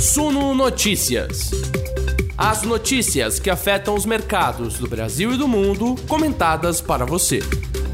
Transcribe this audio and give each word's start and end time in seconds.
Suno 0.00 0.54
Notícias. 0.54 1.50
As 2.34 2.62
notícias 2.62 3.38
que 3.38 3.50
afetam 3.50 3.94
os 3.94 4.06
mercados 4.06 4.78
do 4.78 4.88
Brasil 4.88 5.34
e 5.34 5.36
do 5.36 5.46
mundo, 5.46 5.94
comentadas 6.08 6.80
para 6.80 7.04
você. 7.04 7.40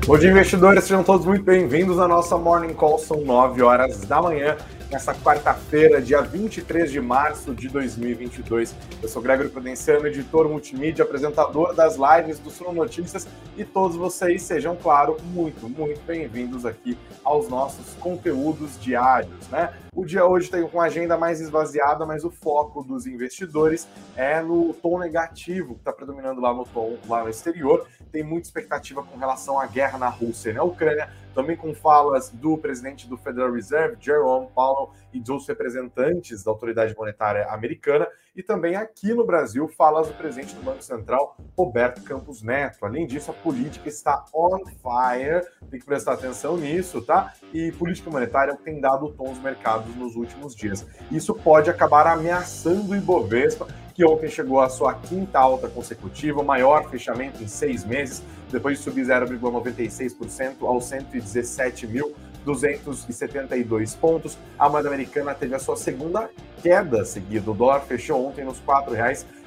Bom 0.06 0.16
dia, 0.16 0.30
investidores. 0.30 0.84
Sejam 0.84 1.02
todos 1.02 1.26
muito 1.26 1.42
bem-vindos 1.42 1.98
à 1.98 2.06
nossa 2.06 2.38
Morning 2.38 2.74
Call. 2.74 3.00
São 3.00 3.22
9 3.22 3.60
horas 3.60 4.02
da 4.02 4.22
manhã 4.22 4.56
nessa 4.88 5.12
quarta-feira, 5.16 6.00
dia 6.00 6.22
23 6.22 6.92
de 6.92 7.00
março 7.00 7.52
de 7.52 7.68
2022. 7.68 8.72
Eu 9.02 9.08
sou 9.08 9.20
Gregory 9.20 9.48
Prudenciano, 9.48 10.06
editor 10.06 10.48
multimídia, 10.48 11.04
apresentador 11.04 11.74
das 11.74 11.96
lives 11.96 12.38
do 12.38 12.50
Suno 12.50 12.72
Notícias 12.72 13.26
e 13.56 13.64
todos 13.64 13.96
vocês 13.96 14.42
sejam, 14.42 14.76
claro, 14.76 15.16
muito, 15.34 15.68
muito 15.68 16.00
bem-vindos 16.06 16.64
aqui 16.64 16.96
aos 17.24 17.48
nossos 17.48 17.94
conteúdos 17.98 18.80
diários, 18.80 19.48
né? 19.50 19.70
O 19.96 20.04
dia 20.04 20.26
hoje 20.26 20.50
tem 20.50 20.62
uma 20.62 20.84
agenda 20.84 21.16
mais 21.16 21.40
esvaziada, 21.40 22.04
mas 22.04 22.22
o 22.22 22.30
foco 22.30 22.82
dos 22.82 23.06
investidores 23.06 23.88
é 24.14 24.42
no 24.42 24.74
tom 24.74 24.98
negativo 24.98 25.72
que 25.72 25.80
está 25.80 25.90
predominando 25.90 26.38
lá 26.38 26.52
no 26.52 26.66
tom 26.66 26.98
lá 27.08 27.22
no 27.22 27.30
exterior. 27.30 27.88
Tem 28.12 28.22
muita 28.22 28.46
expectativa 28.46 29.02
com 29.02 29.16
relação 29.16 29.58
à 29.58 29.64
guerra 29.64 29.96
na 29.96 30.10
Rússia 30.10 30.50
e 30.50 30.52
na 30.52 30.62
Ucrânia, 30.62 31.08
também 31.34 31.56
com 31.56 31.74
falas 31.74 32.28
do 32.28 32.58
presidente 32.58 33.08
do 33.08 33.16
Federal 33.16 33.50
Reserve, 33.50 33.96
Jerome 33.98 34.48
Powell, 34.54 34.90
e 35.14 35.18
dos 35.18 35.48
representantes 35.48 36.44
da 36.44 36.50
autoridade 36.50 36.94
monetária 36.94 37.46
americana, 37.48 38.06
e 38.36 38.42
também 38.42 38.76
aqui 38.76 39.14
no 39.14 39.24
Brasil, 39.24 39.66
falas 39.66 40.08
do 40.08 40.14
presidente 40.14 40.54
do 40.54 40.62
Banco 40.62 40.84
Central, 40.84 41.38
Roberto 41.56 42.02
Campos 42.02 42.42
Neto. 42.42 42.84
Além 42.84 43.06
disso, 43.06 43.30
a 43.30 43.34
política 43.34 43.88
está 43.88 44.26
on 44.32 44.58
fire, 44.66 45.46
tem 45.70 45.80
que 45.80 45.86
prestar 45.86 46.12
atenção 46.12 46.58
nisso, 46.58 47.00
tá? 47.00 47.32
E 47.52 47.72
política 47.72 48.10
monetária 48.10 48.54
tem 48.62 48.78
dado 48.78 49.10
tom 49.12 49.28
aos 49.28 49.38
mercados 49.38 49.96
nos 49.96 50.14
últimos 50.16 50.54
dias. 50.54 50.86
Isso 51.10 51.34
pode 51.34 51.70
acabar 51.70 52.06
ameaçando 52.06 52.92
o 52.92 52.96
Ibovespa, 52.96 53.66
que 53.94 54.04
ontem 54.04 54.28
chegou 54.28 54.60
à 54.60 54.68
sua 54.68 54.92
quinta 54.92 55.38
alta 55.38 55.68
consecutiva, 55.68 56.42
o 56.42 56.44
maior 56.44 56.90
fechamento 56.90 57.42
em 57.42 57.48
seis 57.48 57.82
meses, 57.82 58.22
depois 58.52 58.76
de 58.76 58.84
subir 58.84 59.06
0,96% 59.06 60.56
aos 60.60 60.84
117 60.84 61.86
mil. 61.86 62.14
272 62.46 63.94
pontos. 63.96 64.38
A 64.56 64.68
moeda 64.68 64.88
americana 64.88 65.34
teve 65.34 65.54
a 65.56 65.58
sua 65.58 65.76
segunda 65.76 66.30
queda 66.62 67.04
seguida. 67.04 67.50
O 67.50 67.54
dólar 67.54 67.80
fechou 67.80 68.24
ontem 68.24 68.44
nos 68.44 68.58
R$ 68.60 68.66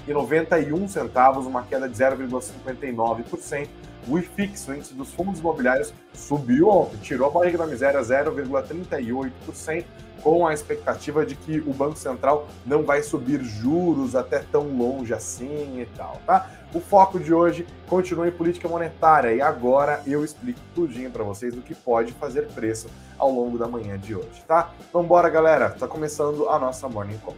4,91, 0.07 1.47
uma 1.47 1.63
queda 1.63 1.87
de 1.87 1.95
0,59%. 1.95 3.67
O 4.07 4.17
IFIX, 4.17 4.67
o 4.67 4.73
índice 4.73 4.93
dos 4.93 5.13
fundos 5.13 5.39
imobiliários, 5.39 5.93
subiu 6.13 6.69
ontem, 6.69 6.97
tirou 6.97 7.27
a 7.27 7.31
barriga 7.31 7.57
da 7.57 7.67
miséria 7.67 8.01
0,38%, 8.01 9.85
com 10.21 10.45
a 10.45 10.53
expectativa 10.53 11.25
de 11.25 11.35
que 11.35 11.59
o 11.59 11.73
Banco 11.73 11.97
Central 11.97 12.47
não 12.65 12.83
vai 12.83 13.01
subir 13.03 13.41
juros 13.43 14.15
até 14.15 14.39
tão 14.39 14.67
longe 14.67 15.13
assim 15.13 15.81
e 15.81 15.85
tal, 15.95 16.19
tá? 16.25 16.49
O 16.73 16.79
foco 16.79 17.19
de 17.19 17.33
hoje 17.33 17.65
continua 17.87 18.27
em 18.27 18.31
política 18.31 18.67
monetária 18.67 19.33
e 19.33 19.41
agora 19.41 20.03
eu 20.05 20.23
explico 20.23 20.59
tudinho 20.75 21.09
para 21.09 21.23
vocês 21.23 21.57
o 21.57 21.61
que 21.61 21.73
pode 21.73 22.11
fazer 22.13 22.47
preço 22.49 22.87
ao 23.17 23.31
longo 23.31 23.57
da 23.57 23.67
manhã 23.67 23.97
de 23.97 24.15
hoje, 24.15 24.43
tá? 24.47 24.71
Então 24.87 25.03
bora, 25.03 25.29
galera, 25.29 25.71
tá 25.71 25.87
começando 25.87 26.47
a 26.47 26.59
nossa 26.59 26.87
Morning 26.87 27.17
Call. 27.17 27.35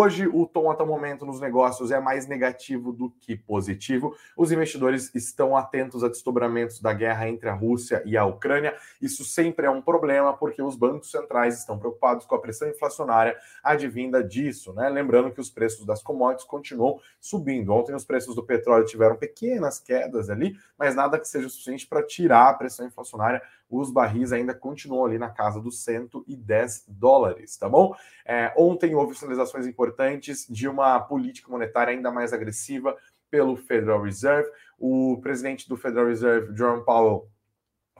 Hoje, 0.00 0.28
o 0.28 0.46
tom 0.46 0.70
até 0.70 0.84
o 0.84 0.86
momento 0.86 1.26
nos 1.26 1.40
negócios 1.40 1.90
é 1.90 1.98
mais 1.98 2.28
negativo 2.28 2.92
do 2.92 3.10
que 3.10 3.34
positivo. 3.34 4.14
Os 4.36 4.52
investidores 4.52 5.12
estão 5.12 5.56
atentos 5.56 6.04
a 6.04 6.08
desdobramentos 6.08 6.80
da 6.80 6.92
guerra 6.92 7.28
entre 7.28 7.48
a 7.48 7.52
Rússia 7.52 8.00
e 8.06 8.16
a 8.16 8.24
Ucrânia. 8.24 8.76
Isso 9.02 9.24
sempre 9.24 9.66
é 9.66 9.70
um 9.70 9.82
problema, 9.82 10.32
porque 10.32 10.62
os 10.62 10.76
bancos 10.76 11.10
centrais 11.10 11.58
estão 11.58 11.76
preocupados 11.80 12.26
com 12.26 12.36
a 12.36 12.40
pressão 12.40 12.68
inflacionária 12.68 13.36
advinda 13.60 14.22
disso. 14.22 14.72
Né? 14.72 14.88
Lembrando 14.88 15.32
que 15.32 15.40
os 15.40 15.50
preços 15.50 15.84
das 15.84 16.00
commodities 16.00 16.46
continuam 16.46 17.00
subindo. 17.20 17.72
Ontem, 17.72 17.92
os 17.92 18.04
preços 18.04 18.36
do 18.36 18.44
petróleo 18.44 18.86
tiveram 18.86 19.16
pequenas 19.16 19.80
quedas 19.80 20.30
ali, 20.30 20.56
mas 20.78 20.94
nada 20.94 21.18
que 21.18 21.26
seja 21.26 21.48
suficiente 21.48 21.84
para 21.88 22.06
tirar 22.06 22.50
a 22.50 22.54
pressão 22.54 22.86
inflacionária 22.86 23.42
os 23.70 23.90
barris 23.90 24.32
ainda 24.32 24.54
continuam 24.54 25.04
ali 25.04 25.18
na 25.18 25.28
casa 25.28 25.60
dos 25.60 25.82
110 25.84 26.84
dólares, 26.88 27.56
tá 27.56 27.68
bom? 27.68 27.94
É, 28.24 28.52
ontem 28.56 28.94
houve 28.94 29.14
sinalizações 29.14 29.66
importantes 29.66 30.46
de 30.48 30.66
uma 30.66 30.98
política 31.00 31.50
monetária 31.50 31.92
ainda 31.92 32.10
mais 32.10 32.32
agressiva 32.32 32.96
pelo 33.30 33.56
Federal 33.56 34.02
Reserve. 34.02 34.48
O 34.78 35.18
presidente 35.20 35.68
do 35.68 35.76
Federal 35.76 36.06
Reserve, 36.06 36.56
Jerome 36.56 36.84
Powell, 36.84 37.28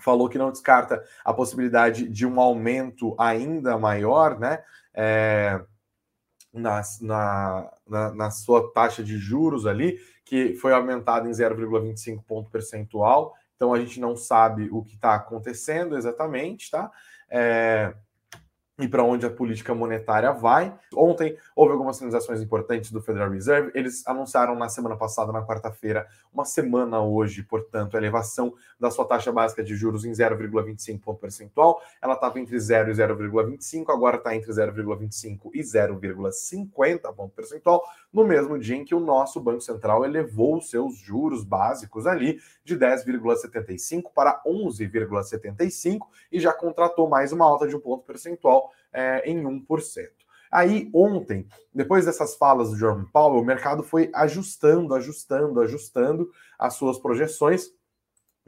falou 0.00 0.28
que 0.28 0.38
não 0.38 0.50
descarta 0.50 1.04
a 1.24 1.34
possibilidade 1.34 2.08
de 2.08 2.26
um 2.26 2.40
aumento 2.40 3.14
ainda 3.18 3.76
maior, 3.76 4.38
né? 4.38 4.62
É, 4.94 5.60
na, 6.52 6.80
na, 7.00 8.14
na, 8.14 8.30
sua 8.30 8.72
taxa 8.72 9.02
de 9.04 9.18
juros 9.18 9.66
ali, 9.66 9.98
que 10.24 10.54
foi 10.54 10.72
aumentada 10.72 11.28
em 11.28 11.32
0,25 11.32 12.24
ponto 12.24 12.50
percentual 12.50 13.34
então 13.58 13.74
a 13.74 13.80
gente 13.80 13.98
não 13.98 14.16
sabe 14.16 14.68
o 14.70 14.84
que 14.84 14.94
está 14.94 15.16
acontecendo 15.16 15.96
exatamente, 15.96 16.70
tá? 16.70 16.92
É, 17.28 17.92
e 18.78 18.86
para 18.86 19.02
onde 19.02 19.26
a 19.26 19.30
política 19.30 19.74
monetária 19.74 20.32
vai. 20.32 20.72
Ontem 20.94 21.36
houve 21.54 21.72
algumas 21.72 21.96
sinalizações 21.96 22.40
importantes 22.40 22.92
do 22.92 23.00
Federal 23.00 23.30
Reserve. 23.30 23.72
Eles 23.74 24.06
anunciaram 24.06 24.54
na 24.54 24.68
semana 24.68 24.96
passada, 24.96 25.32
na 25.32 25.44
quarta-feira, 25.44 26.06
uma 26.32 26.44
semana 26.44 27.02
hoje, 27.02 27.42
portanto, 27.42 27.96
a 27.96 27.98
elevação 27.98 28.54
da 28.78 28.90
sua 28.90 29.04
taxa 29.04 29.32
básica 29.32 29.64
de 29.64 29.74
juros 29.74 30.04
em 30.04 30.12
0,25 30.12 31.00
ponto 31.00 31.20
percentual. 31.20 31.82
Ela 32.00 32.14
estava 32.14 32.38
entre 32.38 32.58
0 32.58 32.90
e 32.90 32.94
0,25, 32.94 33.90
agora 33.90 34.16
está 34.16 34.34
entre 34.34 34.52
0,25 34.52 35.50
e 35.52 35.60
0,50 35.60 37.14
ponto 37.14 37.34
percentual, 37.34 37.82
no 38.12 38.24
mesmo 38.24 38.58
dia 38.58 38.76
em 38.76 38.84
que 38.84 38.94
o 38.94 39.00
nosso 39.00 39.40
Banco 39.40 39.60
Central 39.60 40.04
elevou 40.04 40.58
os 40.58 40.70
seus 40.70 40.96
juros 40.96 41.42
básicos 41.42 42.06
ali 42.06 42.38
de 42.64 42.76
10,75 42.76 44.04
para 44.14 44.40
11,75 44.46 46.06
e 46.30 46.38
já 46.38 46.52
contratou 46.52 47.08
mais 47.08 47.32
uma 47.32 47.44
alta 47.44 47.66
de 47.66 47.74
um 47.74 47.80
ponto 47.80 48.04
percentual 48.04 48.67
é, 48.92 49.22
em 49.30 49.42
1%. 49.42 50.08
Aí, 50.50 50.90
ontem, 50.94 51.46
depois 51.74 52.06
dessas 52.06 52.34
falas 52.36 52.70
do 52.70 52.76
Jerome 52.76 53.06
Powell, 53.12 53.40
o 53.40 53.44
mercado 53.44 53.82
foi 53.82 54.10
ajustando, 54.14 54.94
ajustando, 54.94 55.60
ajustando 55.60 56.30
as 56.58 56.74
suas 56.74 56.98
projeções. 56.98 57.70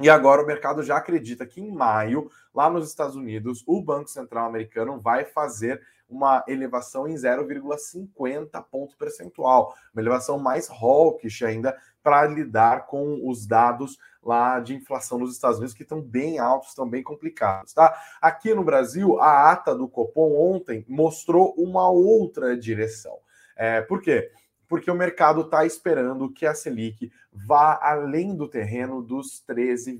E 0.01 0.09
agora 0.09 0.43
o 0.43 0.47
mercado 0.47 0.83
já 0.83 0.97
acredita 0.97 1.47
que 1.47 1.61
em 1.61 1.71
maio, 1.71 2.31
lá 2.55 2.71
nos 2.71 2.89
Estados 2.89 3.17
Unidos, 3.17 3.63
o 3.67 3.83
Banco 3.83 4.09
Central 4.09 4.47
americano 4.47 4.99
vai 4.99 5.27
fazer 5.27 5.83
uma 6.09 6.43
elevação 6.49 7.07
em 7.07 7.15
0,50 7.15 8.65
ponto 8.71 8.97
percentual, 8.97 9.75
uma 9.93 10.03
elevação 10.03 10.39
mais 10.39 10.69
hawkish 10.69 11.43
ainda 11.43 11.77
para 12.03 12.27
lidar 12.27 12.87
com 12.87 13.29
os 13.29 13.47
dados 13.47 13.99
lá 14.23 14.61
de 14.61 14.75
inflação 14.75 15.19
nos 15.19 15.33
Estados 15.33 15.59
Unidos 15.59 15.75
que 15.75 15.83
estão 15.83 16.01
bem 16.01 16.39
altos, 16.39 16.71
estão 16.71 16.89
bem 16.89 17.03
complicados, 17.03 17.73
tá? 17.73 17.95
Aqui 18.21 18.55
no 18.55 18.65
Brasil, 18.65 19.21
a 19.21 19.51
ata 19.51 19.75
do 19.75 19.89
Copom 19.89 20.35
ontem 20.35 20.85
mostrou 20.89 21.55
uma 21.57 21.89
outra 21.89 22.57
direção. 22.57 23.19
É, 23.57 23.81
por 23.81 24.01
quê? 24.01 24.31
Porque 24.69 24.91
o 24.91 24.95
mercado 24.95 25.43
está 25.43 25.65
esperando 25.65 26.33
que 26.33 26.47
a 26.47 26.55
Selic 26.55 27.11
vá 27.33 27.79
além 27.83 28.37
do 28.37 28.49
terreno 28.49 29.03
dos 29.03 29.41
13, 29.41 29.99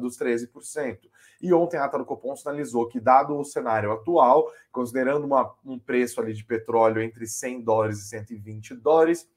dos 0.00 0.18
13%. 0.18 0.98
E 1.40 1.52
ontem 1.52 1.76
a 1.76 1.84
ata 1.84 1.98
do 1.98 2.04
Copom 2.04 2.36
sinalizou 2.36 2.86
que, 2.88 3.00
dado 3.00 3.36
o 3.36 3.44
cenário 3.44 3.90
atual, 3.90 4.48
considerando 4.70 5.24
uma, 5.24 5.52
um 5.64 5.78
preço 5.78 6.20
ali 6.20 6.32
de 6.32 6.44
petróleo 6.44 7.02
entre 7.02 7.26
100 7.26 7.62
dólares 7.62 7.98
e 8.00 8.08
120 8.08 8.74
dólares, 8.74 9.28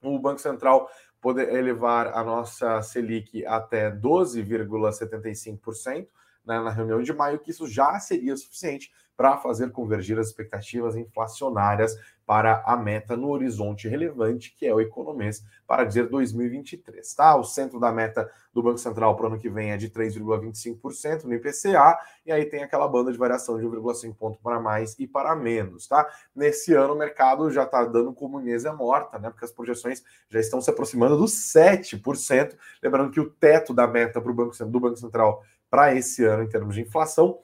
o 0.00 0.18
Banco 0.18 0.40
Central 0.40 0.88
poder 1.24 1.52
elevar 1.54 2.08
a 2.08 2.22
nossa 2.22 2.82
Selic 2.82 3.46
até 3.46 3.90
12,75% 3.90 6.06
né, 6.44 6.60
na 6.60 6.68
reunião 6.68 7.02
de 7.02 7.14
maio, 7.14 7.38
que 7.38 7.50
isso 7.50 7.66
já 7.66 7.98
seria 7.98 8.36
suficiente 8.36 8.92
para 9.16 9.38
fazer 9.38 9.72
convergir 9.72 10.18
as 10.18 10.26
expectativas 10.26 10.96
inflacionárias 10.96 11.96
para 12.26 12.62
a 12.64 12.76
meta 12.76 13.16
no 13.16 13.28
horizonte 13.28 13.88
relevante, 13.88 14.54
que 14.56 14.66
é 14.66 14.74
o 14.74 14.80
economês, 14.80 15.44
para 15.66 15.84
dizer 15.84 16.08
2023. 16.08 17.14
Tá? 17.14 17.36
O 17.36 17.44
centro 17.44 17.78
da 17.78 17.92
meta 17.92 18.30
do 18.52 18.62
Banco 18.62 18.78
Central 18.78 19.16
para 19.16 19.24
o 19.24 19.26
ano 19.28 19.38
que 19.38 19.50
vem 19.50 19.72
é 19.72 19.76
de 19.76 19.90
3,25% 19.90 21.24
no 21.24 21.34
IPCA, 21.34 21.98
e 22.24 22.32
aí 22.32 22.46
tem 22.46 22.62
aquela 22.62 22.88
banda 22.88 23.12
de 23.12 23.18
variação 23.18 23.58
de 23.58 23.66
1,5 23.66 24.14
ponto 24.14 24.38
para 24.42 24.60
mais 24.60 24.96
e 24.98 25.06
para 25.06 25.34
menos. 25.34 25.86
Tá? 25.86 26.08
Nesse 26.34 26.72
ano 26.72 26.94
o 26.94 26.98
mercado 26.98 27.50
já 27.50 27.64
está 27.64 27.84
dando 27.84 28.12
como 28.12 28.40
mesa 28.40 28.72
morta, 28.72 29.18
né? 29.18 29.28
porque 29.30 29.44
as 29.44 29.52
projeções 29.52 30.02
já 30.30 30.40
estão 30.40 30.60
se 30.60 30.70
aproximando 30.70 31.16
dos 31.16 31.32
7%. 31.32 32.56
Lembrando 32.82 33.10
que 33.10 33.20
o 33.20 33.28
teto 33.28 33.74
da 33.74 33.86
meta 33.86 34.20
para 34.20 34.30
o 34.30 34.34
Banco, 34.34 34.64
do 34.64 34.80
Banco 34.80 34.96
Central 34.96 35.42
para 35.68 35.94
esse 35.94 36.24
ano, 36.24 36.44
em 36.44 36.48
termos 36.48 36.76
de 36.76 36.82
inflação, 36.82 37.40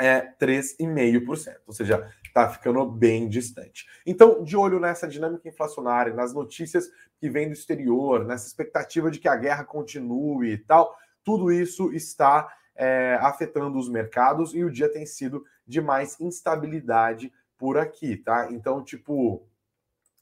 é 0.00 0.34
3,5%, 0.40 1.56
ou 1.66 1.74
seja, 1.74 2.10
está 2.24 2.48
ficando 2.48 2.84
bem 2.86 3.28
distante. 3.28 3.86
Então, 4.06 4.42
de 4.42 4.56
olho 4.56 4.80
nessa 4.80 5.06
dinâmica 5.06 5.48
inflacionária, 5.48 6.14
nas 6.14 6.32
notícias 6.32 6.88
que 7.18 7.28
vêm 7.28 7.48
do 7.48 7.52
exterior, 7.52 8.24
nessa 8.24 8.46
expectativa 8.46 9.10
de 9.10 9.18
que 9.18 9.28
a 9.28 9.36
guerra 9.36 9.64
continue 9.64 10.52
e 10.52 10.58
tal, 10.58 10.96
Tudo 11.22 11.52
isso 11.52 11.92
está 11.92 12.48
é, 12.74 13.18
afetando 13.20 13.78
os 13.78 13.88
mercados 13.88 14.54
e 14.54 14.64
o 14.64 14.70
dia 14.70 14.90
tem 14.90 15.04
sido 15.04 15.44
de 15.66 15.80
mais 15.80 16.18
instabilidade 16.20 17.32
por 17.58 17.76
aqui, 17.76 18.16
tá? 18.16 18.48
Então, 18.50 18.82
tipo, 18.82 19.46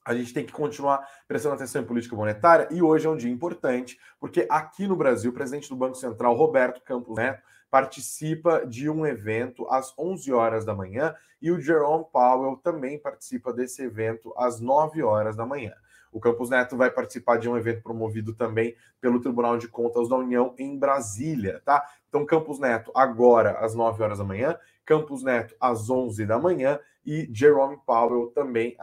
a 0.04 0.14
gente 0.14 0.34
tem 0.34 0.44
que 0.44 0.52
continuar 0.52 1.06
prestando 1.26 1.54
atenção 1.54 1.82
em 1.82 1.86
política 1.86 2.16
monetária 2.16 2.68
e 2.70 2.82
hoje 2.82 3.06
é 3.06 3.10
um 3.10 3.16
dia 3.16 3.30
importante, 3.30 3.98
porque 4.18 4.46
aqui 4.50 4.88
no 4.88 4.96
Brasil, 4.96 5.30
o 5.30 5.34
presidente 5.34 5.68
do 5.68 5.76
Banco 5.76 5.94
Central, 5.94 6.34
Roberto 6.34 6.82
Campos 6.82 7.16
Neto, 7.16 7.42
participa 7.70 8.66
de 8.66 8.88
um 8.88 9.06
evento 9.06 9.66
às 9.68 9.92
11 9.98 10.32
horas 10.32 10.64
da 10.64 10.74
manhã 10.74 11.14
e 11.40 11.50
o 11.50 11.60
Jerome 11.60 12.04
Powell 12.12 12.56
também 12.56 12.98
participa 12.98 13.52
desse 13.52 13.82
evento 13.82 14.32
às 14.36 14.60
9 14.60 15.02
horas 15.02 15.36
da 15.36 15.46
manhã. 15.46 15.72
O 16.10 16.20
Campos 16.20 16.48
Neto 16.48 16.76
vai 16.76 16.90
participar 16.90 17.36
de 17.36 17.48
um 17.48 17.56
evento 17.56 17.82
promovido 17.82 18.34
também 18.34 18.74
pelo 19.00 19.20
Tribunal 19.20 19.58
de 19.58 19.68
Contas 19.68 20.08
da 20.08 20.16
União 20.16 20.54
em 20.58 20.78
Brasília, 20.78 21.60
tá? 21.64 21.86
Então, 22.08 22.24
Campos 22.24 22.58
Neto 22.58 22.90
agora 22.94 23.58
às 23.58 23.74
9 23.74 24.02
horas 24.02 24.18
da 24.18 24.24
manhã, 24.24 24.58
Campos 24.84 25.22
Neto 25.22 25.54
às 25.60 25.90
11 25.90 26.24
da 26.24 26.38
manhã 26.38 26.80
e 27.04 27.28
Jerome 27.32 27.78
Powell 27.84 28.28
também. 28.28 28.76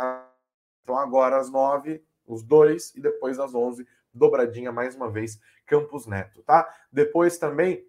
Então, 0.83 0.97
agora 0.97 1.37
às 1.37 1.49
9, 1.49 2.03
os 2.27 2.43
dois, 2.43 2.93
e 2.95 3.01
depois 3.01 3.39
às 3.39 3.55
11, 3.55 3.87
dobradinha 4.13 4.71
mais 4.71 4.95
uma 4.95 5.09
vez, 5.09 5.39
Campos 5.65 6.05
Neto, 6.05 6.43
tá? 6.43 6.71
Depois 6.91 7.37
também 7.39 7.85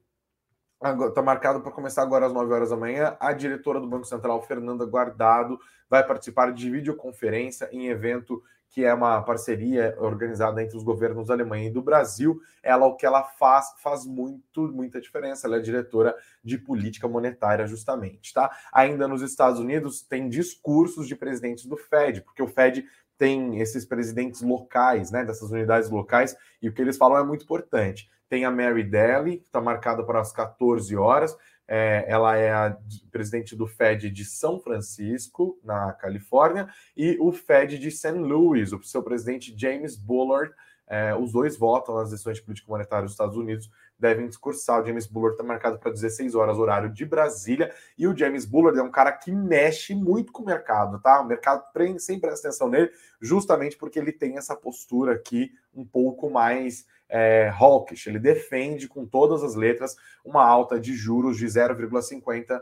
Está 0.83 1.23
marcado 1.23 1.63
para 1.63 1.73
começar 1.73 2.03
agora 2.03 2.27
às 2.27 2.33
9 2.35 2.53
horas 2.53 2.69
da 2.71 2.77
manhã. 2.77 3.17
A 3.19 3.33
diretora 3.33 3.81
do 3.81 3.89
Banco 3.89 4.05
Central, 4.05 4.43
Fernanda 4.43 4.85
Guardado, 4.85 5.59
vai 5.89 6.07
participar 6.07 6.53
de 6.53 6.71
videoconferência 6.71 7.69
em 7.73 7.89
evento 7.89 8.43
que 8.69 8.85
é 8.85 8.93
uma 8.93 9.23
parceria 9.23 9.97
organizada 9.99 10.63
entre 10.63 10.77
os 10.77 10.83
governos 10.83 11.29
da 11.29 11.35
Alemanha 11.35 11.69
e 11.69 11.73
do 11.73 11.81
Brasil. 11.81 12.39
Ela, 12.63 12.85
o 12.85 12.95
que 12.95 13.07
ela 13.07 13.23
faz, 13.23 13.73
faz 13.83 14.05
muito, 14.05 14.69
muita 14.69 15.01
diferença. 15.01 15.47
Ela 15.47 15.57
é 15.57 15.61
diretora 15.61 16.15
de 16.45 16.59
política 16.59 17.09
monetária, 17.09 17.67
justamente, 17.67 18.35
tá? 18.35 18.55
Ainda 18.73 19.09
nos 19.09 19.23
Estados 19.23 19.61
Unidos, 19.61 20.03
tem 20.03 20.29
discursos 20.29 21.09
de 21.09 21.17
presidentes 21.17 21.65
do 21.65 21.77
Fed, 21.77 22.21
porque 22.23 22.43
o 22.43 22.49
Fed 22.49 22.85
tem 23.17 23.61
esses 23.61 23.87
presidentes 23.87 24.43
locais, 24.43 25.11
né, 25.11 25.25
dessas 25.25 25.51
unidades 25.51 25.89
locais, 25.89 26.37
e 26.61 26.69
o 26.69 26.73
que 26.73 26.83
eles 26.83 26.99
falam 26.99 27.17
é 27.17 27.25
muito 27.25 27.45
importante. 27.45 28.11
Tem 28.29 28.45
a 28.45 28.51
Mary 28.51 28.85
Daly, 28.85 29.39
que 29.39 29.47
está 29.47 29.61
marcada 29.61 30.03
para 30.05 30.21
as 30.21 30.33
14 30.33 30.97
horas. 30.97 31.37
É, 31.69 32.05
ela 32.09 32.37
é 32.37 32.53
a 32.53 32.77
presidente 33.11 33.57
do 33.57 33.67
Fed 33.67 34.09
de 34.11 34.25
São 34.25 34.61
Francisco, 34.61 35.59
na 35.65 35.93
Califórnia, 35.93 36.69
e 36.97 37.17
o 37.21 37.33
Fed 37.33 37.79
de 37.79 37.91
St. 37.91 38.13
Louis, 38.13 38.73
o 38.73 38.83
seu 38.83 39.03
presidente 39.03 39.55
James 39.57 39.97
Bullard. 39.97 40.53
É, 40.89 41.17
os 41.17 41.33
dois 41.33 41.57
votam 41.57 41.97
nas 41.97 42.11
decisões 42.11 42.37
de 42.37 42.45
política 42.45 42.71
monetária 42.71 43.03
dos 43.03 43.13
Estados 43.13 43.37
Unidos, 43.37 43.69
devem 43.99 44.29
discursar. 44.29 44.81
O 44.81 44.87
James 44.87 45.07
Bullard 45.07 45.35
está 45.35 45.43
marcado 45.43 45.79
para 45.81 45.91
16 45.91 46.37
horas, 46.37 46.59
horário 46.59 46.93
de 46.93 47.05
Brasília. 47.05 47.75
E 47.99 48.07
o 48.07 48.17
James 48.17 48.45
Bullard 48.45 48.79
é 48.79 48.83
um 48.83 48.91
cara 48.91 49.11
que 49.11 49.33
mexe 49.33 49.95
muito 49.95 50.31
com 50.31 50.43
o 50.43 50.47
mercado, 50.47 51.01
tá? 51.01 51.21
O 51.21 51.27
mercado 51.27 51.65
sempre 51.99 52.29
presta 52.29 52.47
atenção 52.47 52.69
nele, 52.69 52.91
justamente 53.21 53.77
porque 53.77 53.99
ele 53.99 54.13
tem 54.13 54.37
essa 54.37 54.55
postura 54.55 55.15
aqui 55.15 55.51
um 55.75 55.85
pouco 55.85 56.31
mais 56.31 56.87
é, 57.09 57.49
hawkish. 57.49 58.07
Ele 58.07 58.19
defende 58.19 58.89
com 58.89 59.07
todas 59.07 59.43
as 59.43 59.55
letras 59.55 59.97
uma 60.25 60.45
alta 60.45 60.79
de 60.79 60.95
juros 60.95 61.37
de 61.37 61.47
0,50 61.47 62.61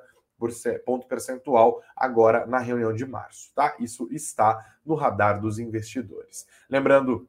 ponto 0.85 1.07
percentual 1.07 1.81
agora 1.97 2.45
na 2.45 2.59
reunião 2.59 2.93
de 2.93 3.07
março, 3.07 3.51
tá? 3.55 3.75
Isso 3.79 4.09
está 4.11 4.63
no 4.85 4.95
radar 4.95 5.41
dos 5.41 5.59
investidores. 5.59 6.45
Lembrando 6.69 7.27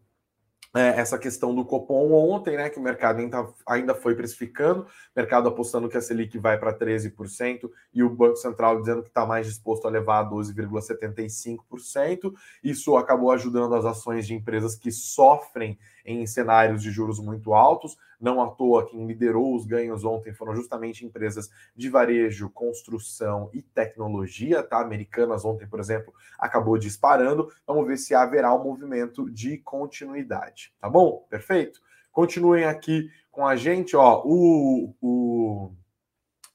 é, 0.75 0.99
essa 0.99 1.17
questão 1.17 1.55
do 1.55 1.63
Copom 1.63 2.11
ontem, 2.11 2.57
né, 2.57 2.69
que 2.69 2.77
o 2.77 2.81
mercado 2.81 3.19
ainda, 3.19 3.47
ainda 3.65 3.95
foi 3.95 4.13
precificando, 4.13 4.85
mercado 5.15 5.47
apostando 5.47 5.87
que 5.87 5.95
a 5.95 6.01
Selic 6.01 6.37
vai 6.37 6.59
para 6.59 6.77
13% 6.77 7.71
e 7.93 8.03
o 8.03 8.09
Banco 8.09 8.35
Central 8.35 8.81
dizendo 8.81 9.01
que 9.01 9.07
está 9.07 9.25
mais 9.25 9.47
disposto 9.47 9.87
a 9.87 9.89
levar 9.89 10.19
a 10.19 10.29
12,75%. 10.29 12.33
Isso 12.61 12.97
acabou 12.97 13.31
ajudando 13.31 13.73
as 13.73 13.85
ações 13.85 14.27
de 14.27 14.33
empresas 14.33 14.75
que 14.75 14.91
sofrem 14.91 15.79
em 16.05 16.25
cenários 16.27 16.83
de 16.83 16.91
juros 16.91 17.19
muito 17.19 17.53
altos. 17.53 17.97
Não 18.21 18.41
à 18.41 18.49
toa, 18.49 18.87
quem 18.87 19.05
liderou 19.05 19.55
os 19.55 19.65
ganhos 19.65 20.05
ontem 20.05 20.33
foram 20.33 20.55
justamente 20.55 21.05
empresas 21.05 21.49
de 21.75 21.89
varejo, 21.89 22.49
construção 22.49 23.49
e 23.51 23.61
tecnologia, 23.61 24.63
tá? 24.63 24.79
Americanas 24.79 25.43
ontem, 25.43 25.67
por 25.67 25.79
exemplo, 25.79 26.13
acabou 26.39 26.77
disparando. 26.77 27.51
Vamos 27.65 27.87
ver 27.87 27.97
se 27.97 28.13
haverá 28.13 28.53
um 28.53 28.63
movimento 28.63 29.29
de 29.29 29.57
continuidade, 29.57 30.73
tá 30.79 30.89
bom? 30.89 31.25
Perfeito? 31.29 31.81
Continuem 32.11 32.63
aqui 32.63 33.09
com 33.31 33.45
a 33.45 33.55
gente, 33.55 33.95
ó. 33.95 34.21
O, 34.23 34.95
o 35.01 35.71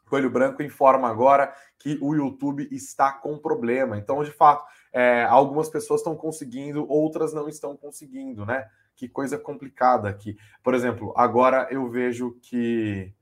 Coelho 0.07 0.31
Branco 0.31 0.63
informa 0.63 1.09
agora 1.09 1.55
que 1.79 1.99
o 2.01 2.15
YouTube 2.15 2.69
está 2.71 3.13
com 3.13 3.39
problema. 3.39 3.99
Então, 3.99 4.23
de 4.25 4.31
fato, 4.31 4.65
é, 4.93 5.25
algumas 5.25 5.69
pessoas 5.69 6.01
estão 6.01 6.17
conseguindo, 6.17 6.87
outras 6.91 7.33
não 7.33 7.49
estão 7.49 7.77
conseguindo, 7.77 8.45
né? 8.45 8.69
que 9.01 9.09
coisa 9.09 9.39
complicada 9.39 10.11
aqui. 10.11 10.37
Por 10.63 10.75
exemplo, 10.75 11.15
agora 11.17 11.67
eu 11.71 11.89
vejo 11.89 12.39
que, 12.43 13.15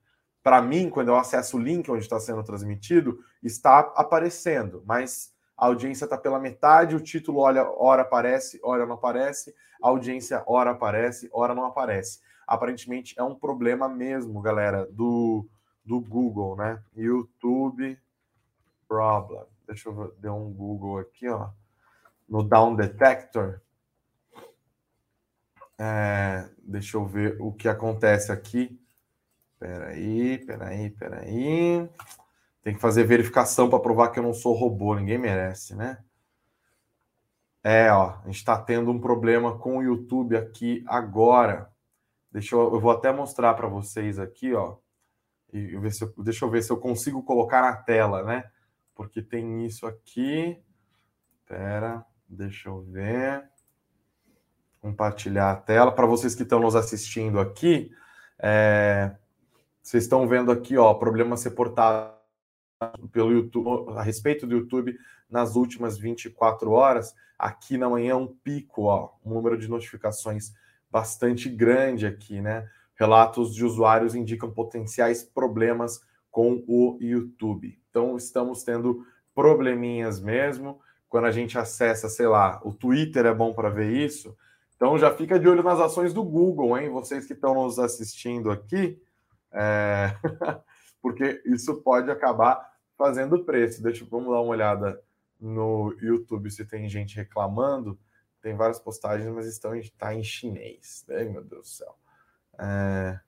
para 0.43 0.61
mim, 0.61 0.91
quando 0.91 1.09
eu 1.09 1.17
acesso 1.17 1.56
o 1.56 1.61
link 1.61 1.88
onde 1.88 2.03
está 2.03 2.19
sendo 2.19 2.43
transmitido, 2.43 3.20
está 3.44 3.79
aparecendo, 3.94 4.82
mas 4.85 5.32
a 5.56 5.67
audiência 5.67 6.05
está 6.05 6.19
pela 6.19 6.41
metade, 6.41 6.97
o 6.97 7.00
título, 7.00 7.38
olha, 7.38 7.65
hora 7.65 8.03
aparece, 8.03 8.59
hora 8.64 8.85
não 8.85 8.94
aparece, 8.94 9.55
a 9.81 9.88
audiência, 9.88 10.43
hora 10.49 10.73
aparece, 10.73 11.29
hora 11.32 11.55
não 11.55 11.64
aparece. 11.64 12.19
Aparentemente 12.44 13.14
é 13.17 13.23
um 13.23 13.37
problema 13.37 13.88
mesmo, 13.88 14.43
galera, 14.43 14.85
do, 14.91 15.47
do 15.85 16.00
Google, 16.00 16.56
né? 16.56 16.82
YouTube 16.97 17.97
problem. 18.88 19.44
Deixa 19.64 19.91
eu 19.91 20.12
dar 20.19 20.32
um 20.32 20.53
Google 20.53 20.99
aqui, 20.99 21.29
ó. 21.29 21.50
No 22.29 22.43
Down 22.43 22.77
Detector. 22.77 23.61
É, 25.79 26.49
deixa 26.59 26.97
eu 26.97 27.07
ver 27.07 27.37
o 27.41 27.53
que 27.53 27.69
acontece 27.69 28.33
aqui. 28.33 28.79
Peraí, 29.59 30.39
peraí, 30.39 30.91
peraí. 30.91 31.89
Tem 32.63 32.75
que 32.75 32.81
fazer 32.81 33.05
verificação 33.05 33.71
para 33.71 33.81
provar 33.81 34.11
que 34.11 34.19
eu 34.19 34.23
não 34.23 34.35
sou 34.35 34.55
robô. 34.55 34.95
Ninguém 34.95 35.19
merece, 35.19 35.75
né? 35.75 35.99
É, 37.63 37.93
ó, 37.93 38.19
a 38.23 38.27
gente 38.27 38.37
está 38.37 38.61
tendo 38.61 38.91
um 38.91 39.01
problema 39.01 39.59
com 39.59 39.79
o 39.79 39.83
YouTube 39.83 40.37
aqui 40.37 40.85
agora. 40.87 41.71
Deixa 42.31 42.55
eu, 42.55 42.75
eu 42.75 42.81
vou 42.81 42.91
até 42.91 43.13
mostrar 43.13 43.55
para 43.55 43.69
vocês 43.69 44.19
aqui, 44.19 44.55
ó. 44.55 44.76
E 45.52 45.76
ver 45.79 45.93
se 45.93 46.05
eu, 46.05 46.12
deixa 46.19 46.45
eu 46.45 46.50
ver 46.50 46.62
se 46.62 46.71
eu 46.71 46.76
consigo 46.76 47.23
colocar 47.23 47.62
na 47.62 47.75
tela, 47.75 48.23
né? 48.23 48.50
Porque 48.95 49.23
tem 49.23 49.64
isso 49.64 49.87
aqui. 49.87 50.62
Pera, 51.47 52.05
deixa 52.28 52.68
eu 52.68 52.82
ver 52.82 53.49
compartilhar 54.80 55.50
a 55.50 55.56
tela. 55.56 55.92
Para 55.92 56.06
vocês 56.06 56.35
que 56.35 56.42
estão 56.42 56.61
nos 56.61 56.75
assistindo 56.75 57.38
aqui, 57.40 57.90
é, 58.38 59.14
vocês 59.82 60.04
estão 60.04 60.26
vendo 60.26 60.50
aqui, 60.50 60.76
ó, 60.76 60.94
problemas 60.94 61.42
reportados 61.44 62.16
pelo 63.12 63.32
YouTube, 63.32 63.92
a 63.97 64.02
respeito 64.02 64.47
do 64.47 64.54
YouTube 64.54 64.97
nas 65.28 65.56
últimas 65.56 65.99
24 65.99 66.70
horas. 66.70 67.14
Aqui 67.38 67.76
na 67.76 67.88
manhã, 67.88 68.16
um 68.16 68.26
pico, 68.26 68.85
ó, 68.85 69.11
um 69.25 69.35
número 69.35 69.58
de 69.58 69.68
notificações 69.68 70.52
bastante 70.90 71.49
grande 71.49 72.06
aqui, 72.06 72.40
né? 72.40 72.68
Relatos 72.94 73.54
de 73.54 73.64
usuários 73.64 74.14
indicam 74.14 74.50
potenciais 74.50 75.23
problemas 75.23 76.00
com 76.30 76.64
o 76.66 76.99
YouTube. 77.00 77.78
Então, 77.90 78.16
estamos 78.16 78.64
tendo 78.64 79.06
probleminhas 79.35 80.20
mesmo. 80.20 80.80
Quando 81.09 81.25
a 81.25 81.31
gente 81.31 81.59
acessa, 81.59 82.09
sei 82.09 82.27
lá, 82.27 82.61
o 82.62 82.73
Twitter 82.73 83.27
é 83.27 83.35
bom 83.35 83.55
para 83.55 83.71
ver 83.71 83.91
isso. 83.93 84.37
Então 84.77 84.99
já 84.99 85.11
fica 85.11 85.38
de 85.41 85.49
olho 85.49 85.62
nas 85.62 85.81
ações 85.81 86.12
do 86.12 86.23
Google, 86.23 86.79
hein? 86.79 86.91
Vocês 86.91 87.27
que 87.27 87.33
estão 87.33 87.55
nos 87.55 87.79
assistindo 87.79 88.50
aqui, 88.50 89.00
é... 89.50 90.15
porque 91.03 91.43
isso 91.47 91.83
pode 91.83 92.11
acabar 92.11 92.73
fazendo 92.97 93.45
preço. 93.45 93.83
Deixa 93.83 94.05
vamos 94.05 94.31
dar 94.31 94.41
uma 94.41 94.50
olhada 94.50 95.03
no 95.41 95.97
YouTube 96.00 96.50
se 96.50 96.65
tem 96.65 96.88
gente 96.88 97.17
reclamando. 97.17 97.99
Tem 98.41 98.55
várias 98.55 98.79
postagens, 98.79 99.29
mas 99.31 99.47
estão 99.47 99.73
tá 99.99 100.15
em 100.15 100.23
chinês. 100.23 101.05
Ai, 101.09 101.25
meu 101.25 101.43
Deus 101.43 101.62
do 101.62 101.69
céu. 101.69 101.97
É... 102.59 103.19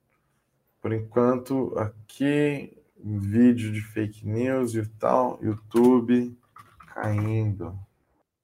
Por 0.81 0.93
enquanto, 0.93 1.77
aqui, 1.77 2.79
vídeo 2.97 3.73
de 3.73 3.83
fake 3.83 4.27
news 4.27 4.75
e 4.75 4.87
tal, 4.87 5.39
YouTube 5.43 6.39
caindo. 7.00 7.78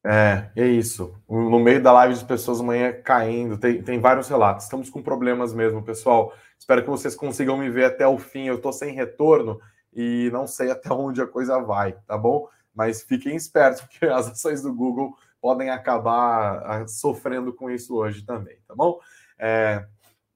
É, 0.05 0.51
é 0.55 0.67
isso. 0.67 1.15
No 1.29 1.59
meio 1.59 1.83
da 1.83 1.93
live 1.93 2.15
de 2.15 2.25
pessoas 2.25 2.61
amanhã 2.61 2.93
caindo, 2.93 3.59
tem, 3.59 3.83
tem 3.83 4.01
vários 4.01 4.29
relatos. 4.29 4.65
Estamos 4.65 4.89
com 4.89 5.03
problemas 5.03 5.53
mesmo, 5.53 5.83
pessoal. 5.83 6.33
Espero 6.59 6.83
que 6.83 6.89
vocês 6.91 7.15
consigam 7.15 7.57
me 7.57 7.69
ver 7.69 7.87
até 7.87 8.07
o 8.07 8.19
fim. 8.19 8.47
Eu 8.47 8.57
estou 8.57 8.73
sem 8.73 8.95
retorno 8.95 9.61
e 9.93 10.31
não 10.33 10.47
sei 10.47 10.71
até 10.71 10.93
onde 10.93 11.21
a 11.21 11.27
coisa 11.27 11.59
vai, 11.59 11.93
tá 12.07 12.17
bom? 12.17 12.49
Mas 12.75 13.03
fiquem 13.03 13.35
espertos, 13.35 13.81
porque 13.89 14.07
as 14.07 14.29
ações 14.29 14.63
do 14.63 14.73
Google 14.73 15.17
podem 15.41 15.71
acabar 15.71 16.63
ah, 16.65 16.87
sofrendo 16.87 17.53
com 17.53 17.71
isso 17.71 17.95
hoje 17.97 18.25
também, 18.25 18.59
tá 18.67 18.75
bom? 18.75 19.01
É, 19.39 19.85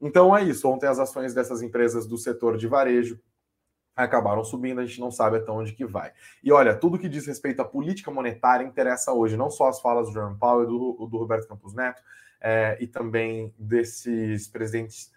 Então 0.01 0.37
é 0.37 0.43
isso. 0.43 0.69
Ontem 0.69 0.87
as 0.87 0.99
ações 0.99 1.33
dessas 1.33 1.63
empresas 1.63 2.07
do 2.07 2.19
setor 2.19 2.57
de 2.57 2.67
varejo 2.67 3.21
acabaram 4.05 4.45
subindo, 4.45 4.81
a 4.81 4.87
gente 4.87 5.01
não 5.01 5.11
sabe 5.11 5.37
até 5.37 5.51
onde 5.51 5.73
que 5.73 5.85
vai. 5.85 6.13
E 6.43 6.53
olha, 6.53 6.75
tudo 6.75 6.99
que 6.99 7.09
diz 7.09 7.27
respeito 7.27 7.61
à 7.61 7.65
política 7.65 8.11
monetária 8.11 8.65
interessa 8.65 9.13
hoje, 9.13 9.37
não 9.37 9.51
só 9.51 9.69
as 9.69 9.81
falas 9.81 10.09
do 10.09 10.13
Jerome 10.13 10.39
Powell 10.39 10.67
do, 10.67 11.07
do 11.07 11.19
Roberto 11.19 11.49
Campos 11.49 11.75
Neto, 11.75 12.03
é, 12.41 12.77
e 12.81 12.87
também 12.87 13.55
desses 13.59 14.49
presidentes 14.49 15.13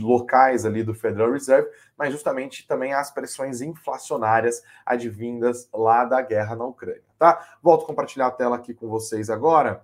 locais 0.00 0.66
ali 0.66 0.82
do 0.82 0.94
Federal 0.94 1.32
Reserve, 1.32 1.68
mas 1.96 2.12
justamente 2.12 2.66
também 2.66 2.92
as 2.92 3.10
pressões 3.10 3.60
inflacionárias 3.60 4.62
advindas 4.84 5.68
lá 5.72 6.04
da 6.04 6.20
guerra 6.20 6.54
na 6.54 6.66
Ucrânia, 6.66 7.02
tá? 7.18 7.56
Volto 7.62 7.84
a 7.84 7.86
compartilhar 7.86 8.26
a 8.26 8.30
tela 8.30 8.56
aqui 8.56 8.74
com 8.74 8.86
vocês 8.88 9.30
agora. 9.30 9.80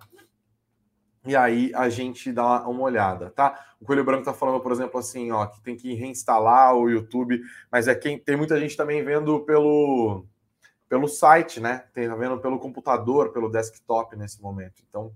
E 1.25 1.35
aí 1.35 1.71
a 1.73 1.89
gente 1.89 2.31
dá 2.31 2.67
uma 2.67 2.83
olhada, 2.83 3.29
tá? 3.29 3.65
O 3.79 3.85
Coelho 3.85 4.03
Branco 4.03 4.25
tá 4.25 4.33
falando, 4.33 4.59
por 4.59 4.71
exemplo, 4.71 4.99
assim, 4.99 5.31
ó, 5.31 5.45
que 5.45 5.61
tem 5.61 5.75
que 5.75 5.93
reinstalar 5.93 6.75
o 6.75 6.89
YouTube, 6.89 7.41
mas 7.71 7.87
é 7.87 7.95
quem 7.95 8.19
tem 8.19 8.35
muita 8.35 8.59
gente 8.59 8.75
também 8.75 9.03
vendo 9.03 9.39
pelo 9.41 10.25
pelo 10.89 11.07
site, 11.07 11.59
né? 11.59 11.85
Tem 11.93 12.07
tá 12.07 12.15
vendo 12.15 12.37
pelo 12.39 12.59
computador, 12.59 13.31
pelo 13.31 13.49
desktop 13.49 14.15
nesse 14.15 14.41
momento. 14.41 14.83
Então, 14.87 15.11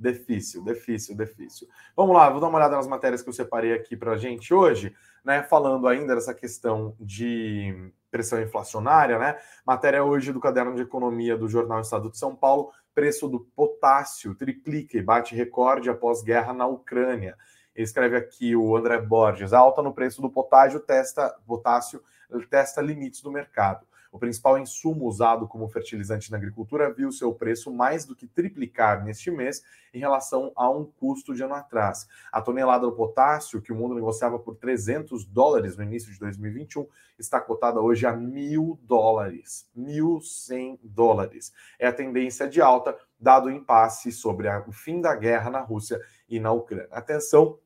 Difícil, 0.00 0.64
difícil, 0.64 1.14
difícil. 1.14 1.68
Vamos 1.94 2.16
lá, 2.16 2.30
vou 2.30 2.40
dar 2.40 2.48
uma 2.48 2.56
olhada 2.56 2.74
nas 2.74 2.86
matérias 2.86 3.20
que 3.20 3.28
eu 3.28 3.34
separei 3.34 3.74
aqui 3.74 3.94
para 3.94 4.16
gente 4.16 4.54
hoje, 4.54 4.94
né? 5.22 5.42
Falando 5.42 5.86
ainda 5.86 6.14
dessa 6.14 6.32
questão 6.32 6.96
de 6.98 7.92
pressão 8.10 8.40
inflacionária, 8.40 9.18
né? 9.18 9.38
Matéria 9.64 10.02
hoje 10.02 10.32
do 10.32 10.40
caderno 10.40 10.74
de 10.74 10.80
economia 10.80 11.36
do 11.36 11.46
Jornal 11.46 11.82
Estado 11.82 12.10
de 12.10 12.16
São 12.16 12.34
Paulo, 12.34 12.72
preço 13.00 13.26
do 13.26 13.40
potássio 13.40 14.34
triplica 14.34 14.98
e 14.98 15.02
bate 15.02 15.34
recorde 15.34 15.88
após 15.88 16.22
guerra 16.22 16.52
na 16.52 16.66
Ucrânia. 16.66 17.34
Ele 17.74 17.82
escreve 17.82 18.14
aqui 18.14 18.54
o 18.54 18.76
André 18.76 19.00
Borges, 19.00 19.54
alta 19.54 19.80
no 19.80 19.94
preço 19.94 20.20
do 20.20 20.28
potássio 20.28 20.80
testa 20.80 21.34
potássio 21.46 22.02
testa 22.50 22.82
limites 22.82 23.22
do 23.22 23.32
mercado. 23.32 23.86
O 24.12 24.18
principal 24.18 24.58
insumo 24.58 25.06
usado 25.06 25.46
como 25.46 25.68
fertilizante 25.68 26.30
na 26.30 26.36
agricultura 26.36 26.92
viu 26.92 27.12
seu 27.12 27.32
preço 27.32 27.72
mais 27.72 28.04
do 28.04 28.16
que 28.16 28.26
triplicar 28.26 29.04
neste 29.04 29.30
mês 29.30 29.62
em 29.94 30.00
relação 30.00 30.52
a 30.56 30.68
um 30.68 30.84
custo 30.84 31.34
de 31.34 31.42
ano 31.44 31.54
atrás. 31.54 32.08
A 32.32 32.42
tonelada 32.42 32.86
do 32.86 32.92
potássio, 32.92 33.62
que 33.62 33.72
o 33.72 33.76
mundo 33.76 33.94
negociava 33.94 34.38
por 34.38 34.56
300 34.56 35.24
dólares 35.24 35.76
no 35.76 35.84
início 35.84 36.12
de 36.12 36.18
2021, 36.18 36.86
está 37.18 37.40
cotada 37.40 37.80
hoje 37.80 38.04
a 38.04 38.12
mil 38.12 38.78
dólares. 38.82 39.68
1.100 39.76 40.80
dólares. 40.82 41.52
É 41.78 41.86
a 41.86 41.92
tendência 41.92 42.48
de 42.48 42.60
alta, 42.60 42.96
dado 43.18 43.46
o 43.46 43.50
impasse 43.50 44.10
sobre 44.10 44.48
o 44.66 44.72
fim 44.72 45.00
da 45.00 45.14
guerra 45.14 45.50
na 45.50 45.60
Rússia 45.60 46.00
e 46.28 46.40
na 46.40 46.50
Ucrânia. 46.52 46.88
Atenção, 46.90 47.58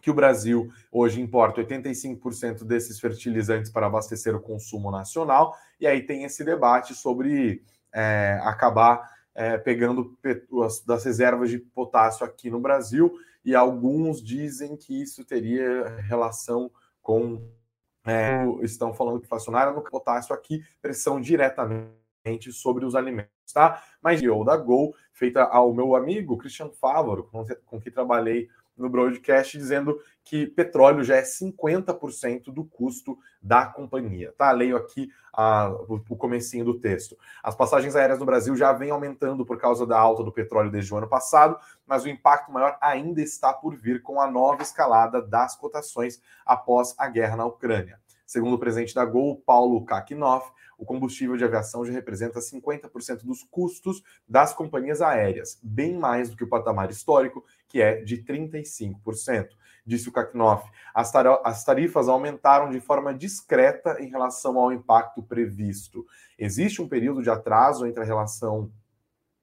que 0.00 0.10
o 0.10 0.14
Brasil 0.14 0.70
hoje 0.90 1.20
importa 1.20 1.62
85% 1.62 2.64
desses 2.64 2.98
fertilizantes 2.98 3.70
para 3.70 3.86
abastecer 3.86 4.34
o 4.34 4.40
consumo 4.40 4.90
nacional, 4.90 5.54
e 5.78 5.86
aí 5.86 6.02
tem 6.02 6.24
esse 6.24 6.44
debate 6.44 6.94
sobre 6.94 7.62
é, 7.92 8.40
acabar 8.42 9.10
é, 9.34 9.56
pegando 9.56 10.16
das 10.86 11.04
reservas 11.04 11.50
de 11.50 11.58
potássio 11.58 12.26
aqui 12.26 12.50
no 12.50 12.60
Brasil, 12.60 13.12
e 13.44 13.54
alguns 13.54 14.22
dizem 14.22 14.76
que 14.76 15.00
isso 15.00 15.24
teria 15.24 15.88
relação 16.00 16.70
com. 17.00 17.42
É, 18.06 18.44
estão 18.62 18.94
falando 18.94 19.20
que 19.20 19.26
inflacionária 19.26 19.72
no 19.72 19.82
potássio 19.82 20.34
aqui, 20.34 20.64
pressão 20.80 21.20
diretamente 21.20 22.50
sobre 22.50 22.84
os 22.84 22.94
alimentos, 22.94 23.52
tá? 23.52 23.82
Mas 24.02 24.22
eu 24.22 24.42
da 24.42 24.56
Gol, 24.56 24.94
feita 25.12 25.42
ao 25.44 25.72
meu 25.74 25.94
amigo 25.94 26.36
Christian 26.38 26.70
Fávaro, 26.70 27.24
com, 27.24 27.44
com 27.66 27.80
trabalhei 27.90 28.48
no 28.80 28.88
broadcast 28.88 29.56
dizendo 29.56 29.98
que 30.24 30.46
petróleo 30.46 31.02
já 31.02 31.16
é 31.16 31.22
50% 31.22 32.52
do 32.52 32.64
custo 32.64 33.18
da 33.42 33.66
companhia. 33.66 34.32
Tá? 34.36 34.50
Leio 34.52 34.76
aqui 34.76 35.10
o, 35.88 36.00
o 36.08 36.16
comecinho 36.16 36.64
do 36.64 36.78
texto. 36.78 37.16
As 37.42 37.54
passagens 37.54 37.96
aéreas 37.96 38.18
no 38.18 38.26
Brasil 38.26 38.56
já 38.56 38.72
vêm 38.72 38.90
aumentando 38.90 39.44
por 39.44 39.58
causa 39.58 39.86
da 39.86 39.98
alta 39.98 40.22
do 40.22 40.32
petróleo 40.32 40.70
desde 40.70 40.92
o 40.92 40.96
ano 40.96 41.08
passado, 41.08 41.58
mas 41.86 42.04
o 42.04 42.08
impacto 42.08 42.52
maior 42.52 42.76
ainda 42.80 43.20
está 43.20 43.52
por 43.52 43.76
vir 43.76 44.02
com 44.02 44.20
a 44.20 44.30
nova 44.30 44.62
escalada 44.62 45.22
das 45.22 45.56
cotações 45.56 46.20
após 46.44 46.94
a 46.98 47.08
guerra 47.08 47.36
na 47.36 47.46
Ucrânia. 47.46 47.98
Segundo 48.26 48.54
o 48.54 48.58
presidente 48.58 48.94
da 48.94 49.04
Gol, 49.04 49.42
Paulo 49.44 49.84
Kakinoff, 49.84 50.48
o 50.80 50.84
combustível 50.86 51.36
de 51.36 51.44
aviação 51.44 51.84
já 51.84 51.92
representa 51.92 52.40
50% 52.40 53.22
dos 53.22 53.42
custos 53.42 54.02
das 54.26 54.54
companhias 54.54 55.02
aéreas, 55.02 55.60
bem 55.62 55.94
mais 55.94 56.30
do 56.30 56.36
que 56.36 56.42
o 56.42 56.48
patamar 56.48 56.90
histórico, 56.90 57.44
que 57.68 57.82
é 57.82 58.02
de 58.02 58.24
35%. 58.24 59.48
Disse 59.84 60.08
o 60.08 60.12
Kakinoff, 60.12 60.66
as, 60.94 61.14
as 61.44 61.64
tarifas 61.64 62.08
aumentaram 62.08 62.70
de 62.70 62.80
forma 62.80 63.12
discreta 63.12 63.98
em 64.00 64.08
relação 64.08 64.58
ao 64.58 64.72
impacto 64.72 65.22
previsto. 65.22 66.06
Existe 66.38 66.80
um 66.80 66.88
período 66.88 67.22
de 67.22 67.28
atraso 67.28 67.86
entre 67.86 68.02
a 68.02 68.06
relação 68.06 68.72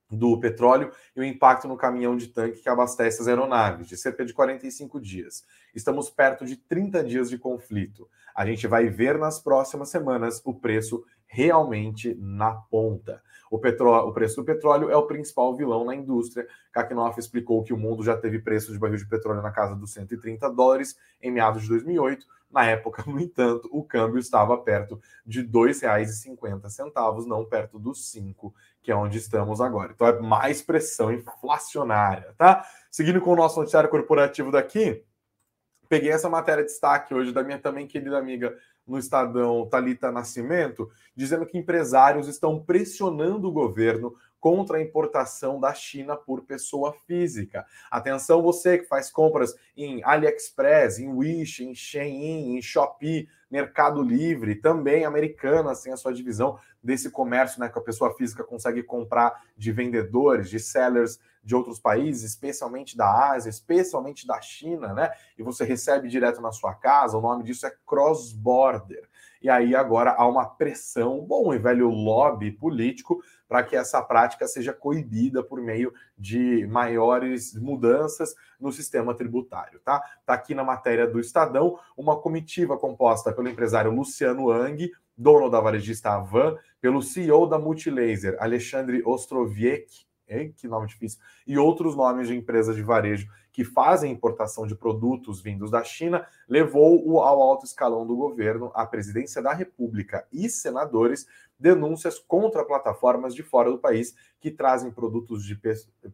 do 0.10 0.40
petróleo 0.40 0.92
e 1.16 1.20
o 1.20 1.24
impacto 1.24 1.68
no 1.68 1.78
caminhão 1.78 2.16
de 2.16 2.28
tanque 2.28 2.62
que 2.62 2.70
abastece 2.70 3.22
as 3.22 3.28
aeronaves, 3.28 3.88
de 3.88 3.98
cerca 3.98 4.26
de 4.26 4.34
45 4.34 5.00
dias. 5.00 5.46
Estamos 5.76 6.10
perto 6.10 6.46
de 6.46 6.56
30 6.56 7.04
dias 7.04 7.30
de 7.30 7.38
conflito. 7.38 8.10
A 8.34 8.46
gente 8.46 8.68
vai 8.68 8.88
ver 8.88 9.18
nas 9.18 9.40
próximas 9.40 9.90
semanas 9.90 10.42
o 10.46 10.54
preço 10.54 11.04
realmente 11.26 12.16
na 12.20 12.54
ponta. 12.54 13.22
O, 13.50 13.60
petróleo, 13.60 14.08
o 14.08 14.14
preço 14.14 14.38
do 14.38 14.46
petróleo 14.46 14.90
é 14.90 14.96
o 14.96 15.08
principal 15.08 15.56
vilão 15.56 15.86
na 15.86 15.96
indústria. 15.96 16.48
Kakinoff 16.72 17.20
explicou 17.20 17.64
que 17.64 17.74
o 17.74 17.78
mundo 17.78 18.04
já 18.04 18.16
teve 18.16 18.40
preço 18.40 18.72
de 18.72 18.80
barril 18.80 18.98
de 18.98 19.08
petróleo 19.08 19.42
na 19.42 19.52
casa 19.52 19.76
dos 19.76 19.92
130 19.94 20.50
dólares 20.52 20.98
em 21.22 21.32
meados 21.32 21.64
de 21.64 21.70
2008. 21.70 22.26
Na 22.50 22.66
época, 22.66 23.04
no 23.10 23.20
entanto, 23.20 23.70
o 23.72 23.84
câmbio 23.84 24.20
estava 24.20 24.58
perto 24.58 25.02
de 25.26 25.42
R$ 25.42 25.48
2,50, 25.48 27.26
não 27.26 27.46
perto 27.46 27.78
dos 27.78 28.10
5, 28.10 28.54
que 28.82 28.92
é 28.92 28.96
onde 28.96 29.18
estamos 29.18 29.60
agora. 29.60 29.92
Então 29.94 30.08
é 30.08 30.20
mais 30.20 30.62
pressão 30.62 31.12
inflacionária, 31.12 32.34
tá? 32.38 32.66
Seguindo 32.90 33.22
com 33.22 33.32
o 33.32 33.36
nosso 33.36 33.60
noticiário 33.60 33.90
corporativo 33.90 34.52
daqui, 34.52 35.04
peguei 35.90 36.12
essa 36.12 36.30
matéria 36.30 36.64
de 36.64 36.70
destaque 36.70 37.14
hoje 37.14 37.32
da 37.32 37.44
minha 37.44 37.60
também 37.60 37.88
querida 37.88 38.18
amiga 38.18 38.58
no 38.88 38.98
Estadão, 38.98 39.68
Talita 39.68 40.12
Nascimento, 40.12 40.90
dizendo 41.14 41.46
que 41.46 41.58
empresários 41.58 42.28
estão 42.28 42.64
pressionando 42.64 43.50
o 43.50 43.52
governo 43.52 44.16
contra 44.40 44.78
a 44.78 44.82
importação 44.82 45.60
da 45.60 45.74
China 45.74 46.16
por 46.16 46.44
pessoa 46.44 46.94
física. 47.06 47.66
Atenção 47.90 48.42
você 48.42 48.78
que 48.78 48.86
faz 48.86 49.12
compras 49.12 49.56
em 49.76 50.04
AliExpress, 50.04 51.00
em 51.00 51.10
Wish, 51.10 51.64
em 51.64 51.74
Shein, 51.74 52.58
em 52.58 52.62
Shopee, 52.62 53.28
Mercado 53.50 54.02
Livre, 54.02 54.56
também 54.56 55.06
Americanas 55.06 55.82
tem 55.82 55.94
a 55.94 55.98
sua 55.98 56.14
divisão 56.14 56.60
desse 56.84 57.10
comércio, 57.10 57.60
né, 57.60 57.70
que 57.70 57.80
a 57.80 57.82
pessoa 57.82 58.14
física 58.14 58.44
consegue 58.44 58.84
comprar 58.84 59.42
de 59.58 59.72
vendedores, 59.72 60.50
de 60.50 60.60
sellers 60.60 61.20
de 61.48 61.56
outros 61.56 61.80
países, 61.80 62.24
especialmente 62.30 62.98
da 62.98 63.32
Ásia, 63.32 63.50
especialmente 63.50 64.28
da 64.28 64.42
China, 64.42 64.94
né? 64.94 65.12
E 65.38 65.44
você 65.44 65.64
recebe 65.64 66.10
direto 66.10 66.42
na 66.42 66.52
sua 66.52 66.76
casa. 66.76 67.18
O 67.18 67.22
nome 67.22 67.46
disso 67.46 67.66
é 67.66 67.74
cross-border. 67.86 69.08
E 69.42 69.50
aí 69.50 69.74
agora 69.74 70.12
há 70.18 70.28
uma 70.28 70.46
pressão, 70.46 71.22
bom 71.22 71.54
e 71.54 71.58
velho 71.58 71.90
lobby 71.90 72.52
político 72.52 73.24
para 73.48 73.64
que 73.64 73.76
essa 73.76 74.02
prática 74.02 74.48
seja 74.48 74.74
coibida 74.74 75.44
por 75.44 75.62
meio 75.62 75.94
de 76.18 76.68
maiores 76.68 77.54
mudanças 77.56 78.36
no 78.60 78.72
sistema 78.72 79.16
tributário, 79.16 79.80
tá? 79.80 80.02
Tá 80.26 80.34
aqui 80.34 80.54
na 80.54 80.64
matéria 80.64 81.08
do 81.08 81.20
Estadão 81.20 81.80
uma 81.96 82.20
comitiva 82.20 82.78
composta 82.78 83.32
pelo 83.32 83.48
empresário 83.48 83.92
Luciano 83.92 84.52
Ang, 84.52 84.92
dono 85.18 85.50
da 85.50 85.60
varejista 85.60 86.14
Avan, 86.14 86.58
pelo 86.80 87.02
CEO 87.02 87.48
da 87.48 87.58
Multilaser, 87.58 88.36
Alexandre 88.40 89.02
Ostroviec, 89.06 90.06
hein? 90.28 90.54
que 90.56 90.68
nome 90.68 90.88
difícil, 90.88 91.20
e 91.46 91.58
outros 91.58 91.96
nomes 91.96 92.28
de 92.28 92.36
empresas 92.36 92.76
de 92.76 92.84
varejo 92.84 93.28
que 93.58 93.64
fazem 93.64 94.12
importação 94.12 94.68
de 94.68 94.76
produtos 94.76 95.42
vindos 95.42 95.72
da 95.72 95.84
China, 95.84 96.28
levou 96.48 97.20
ao 97.24 97.42
alto 97.42 97.66
escalão 97.66 98.06
do 98.06 98.16
governo, 98.16 98.72
a 98.76 98.86
presidência 98.86 99.42
da 99.42 99.52
República 99.52 100.28
e 100.32 100.48
senadores 100.48 101.26
denúncias 101.60 102.20
contra 102.20 102.64
plataformas 102.64 103.34
de 103.34 103.42
fora 103.42 103.72
do 103.72 103.80
país 103.80 104.16
que 104.40 104.52
trazem 104.52 104.92
produtos, 104.92 105.44
de, 105.44 105.60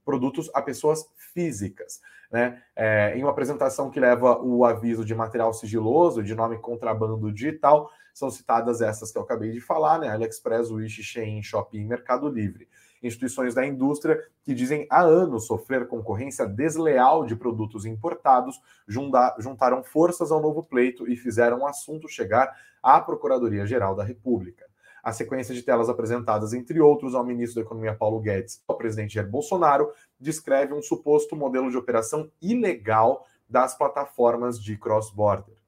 produtos 0.05 0.49
a 0.53 0.61
pessoas 0.61 1.05
físicas. 1.33 1.99
Né? 2.31 2.63
É, 2.77 3.13
em 3.17 3.23
uma 3.23 3.31
apresentação 3.31 3.91
que 3.91 3.99
leva 3.99 4.41
o 4.41 4.63
aviso 4.63 5.03
de 5.03 5.13
material 5.13 5.53
sigiloso, 5.53 6.23
de 6.23 6.33
nome 6.33 6.57
contrabando 6.59 7.29
digital, 7.29 7.91
são 8.13 8.31
citadas 8.31 8.79
essas 8.79 9.11
que 9.11 9.17
eu 9.17 9.23
acabei 9.23 9.51
de 9.51 9.59
falar, 9.59 9.99
né? 9.99 10.07
AliExpress, 10.07 10.71
Wish, 10.71 11.03
Shein, 11.03 11.43
Shopee 11.43 11.81
e 11.81 11.83
Mercado 11.83 12.29
Livre 12.29 12.69
instituições 13.03 13.53
da 13.53 13.65
indústria 13.65 14.19
que 14.43 14.53
dizem 14.53 14.87
há 14.89 15.01
anos 15.01 15.45
sofrer 15.45 15.87
concorrência 15.87 16.47
desleal 16.47 17.25
de 17.25 17.35
produtos 17.35 17.85
importados, 17.85 18.59
juntaram 18.87 19.83
forças 19.83 20.31
ao 20.31 20.41
novo 20.41 20.63
pleito 20.63 21.07
e 21.07 21.15
fizeram 21.15 21.59
o 21.59 21.67
assunto 21.67 22.07
chegar 22.07 22.55
à 22.81 22.99
Procuradoria-Geral 22.99 23.95
da 23.95 24.03
República. 24.03 24.65
A 25.03 25.11
sequência 25.11 25.53
de 25.53 25.61
telas 25.61 25.89
apresentadas, 25.89 26.53
entre 26.53 26.79
outros, 26.79 27.13
ao 27.13 27.25
ministro 27.25 27.61
da 27.61 27.65
Economia 27.65 27.93
Paulo 27.93 28.21
Guedes 28.21 28.63
ao 28.65 28.77
presidente 28.77 29.15
Jair 29.15 29.29
Bolsonaro, 29.29 29.91
descreve 30.17 30.73
um 30.73 30.81
suposto 30.81 31.35
modelo 31.35 31.69
de 31.69 31.75
operação 31.75 32.31
ilegal 32.41 33.27
das 33.49 33.77
plataformas 33.77 34.57
de 34.57 34.77
cross-border. 34.77 35.62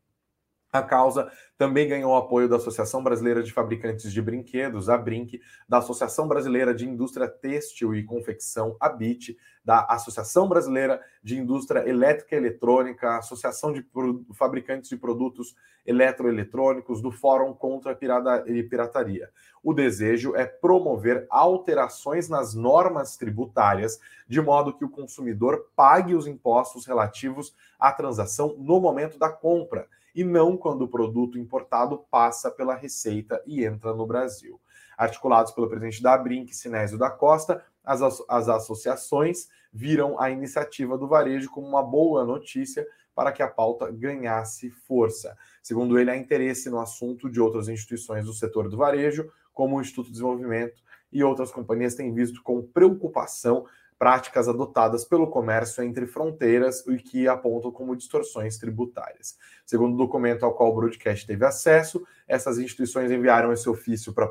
A 0.76 0.84
causa 0.84 1.32
também 1.58 1.88
ganhou 1.88 2.18
apoio 2.18 2.50
da 2.50 2.58
Associação 2.58 3.02
Brasileira 3.02 3.42
de 3.42 3.54
Fabricantes 3.54 4.12
de 4.12 4.22
Brinquedos, 4.22 4.90
a 4.90 4.98
Brinque, 4.98 5.40
da 5.70 5.78
Associação 5.78 6.28
Brasileira 6.28 6.76
de 6.76 6.86
Indústria 6.86 7.30
Têxtil 7.30 7.96
e 7.96 8.04
Confecção, 8.04 8.76
a 8.78 8.90
BIT, 8.90 9.38
da 9.64 9.86
Associação 9.86 10.50
Brasileira 10.50 11.02
de 11.24 11.40
Indústria 11.40 11.88
Elétrica 11.88 12.36
e 12.36 12.40
Eletrônica, 12.40 13.18
Associação 13.18 13.72
de 13.72 13.88
Fabricantes 14.34 14.90
de 14.90 14.98
Produtos 14.98 15.56
Eletroeletrônicos, 15.86 17.02
do 17.02 17.10
Fórum 17.10 17.54
contra 17.54 17.94
a 17.94 17.96
Pirataria. 17.96 19.30
O 19.64 19.74
desejo 19.74 20.36
é 20.36 20.46
promover 20.46 21.26
alterações 21.30 22.28
nas 22.28 22.54
normas 22.54 23.16
tributárias, 23.16 23.98
de 24.28 24.42
modo 24.42 24.74
que 24.74 24.84
o 24.84 24.90
consumidor 24.90 25.70
pague 25.74 26.16
os 26.16 26.28
impostos 26.28 26.86
relativos 26.86 27.56
à 27.80 27.94
transação 27.94 28.56
no 28.58 28.82
momento 28.82 29.18
da 29.18 29.30
compra 29.30 29.88
e 30.16 30.24
não 30.24 30.56
quando 30.56 30.84
o 30.84 30.88
produto 30.88 31.38
importado 31.38 32.06
passa 32.10 32.50
pela 32.50 32.74
Receita 32.74 33.44
e 33.46 33.66
entra 33.66 33.94
no 33.94 34.08
Brasil. 34.08 34.60
Articulados 34.98 35.52
pelo 35.52 35.68
presidente 35.68 36.02
da 36.02 36.18
Brinc, 36.18 36.54
Sinésio 36.54 36.98
da 36.98 37.10
Costa, 37.10 37.62
as, 37.84 38.02
as 38.02 38.48
associações 38.48 39.50
viram 39.72 40.20
a 40.20 40.32
iniciativa 40.32 40.98
do 40.98 41.08
varejo 41.08 41.52
como 41.52 41.68
uma 41.68 41.84
boa 41.84 42.24
notícia 42.24 42.88
para 43.14 43.32
que 43.32 43.44
a 43.44 43.48
pauta 43.48 43.92
ganhasse 43.92 44.70
força. 44.70 45.38
Segundo 45.62 46.00
ele, 46.00 46.10
há 46.10 46.18
interesse 46.18 46.70
no 46.70 46.80
assunto 46.80 47.30
de 47.30 47.42
outras 47.42 47.68
instituições 47.68 48.26
do 48.26 48.34
setor 48.34 48.70
do 48.70 48.78
varejo, 48.78 49.30
como 49.54 49.76
o 49.76 49.82
Instituto 49.82 50.08
de 50.08 50.14
Desenvolvimento 50.14 50.82
e 51.12 51.24
outras 51.24 51.52
companhias 51.52 51.96
têm 51.96 52.14
visto 52.14 52.44
com 52.44 52.62
preocupação 52.62 53.66
práticas 53.98 54.48
adotadas 54.48 55.06
pelo 55.06 55.28
comércio 55.28 55.84
entre 55.84 56.06
fronteiras 56.06 56.86
e 56.88 56.98
que 56.98 57.28
apontam 57.28 57.72
como 57.72 57.96
distorções 57.96 58.58
tributárias. 58.58 59.38
Segundo 59.66 59.94
o 59.94 59.98
documento 59.98 60.46
ao 60.46 60.54
qual 60.54 60.72
o 60.72 60.76
Broadcast 60.76 61.26
teve 61.26 61.46
acesso, 61.46 62.06
essas 62.28 62.58
instituições 62.58 63.10
enviaram 63.10 63.54
esse 63.54 63.70
ofício 63.70 64.14
para 64.14 64.26
a 64.26 64.30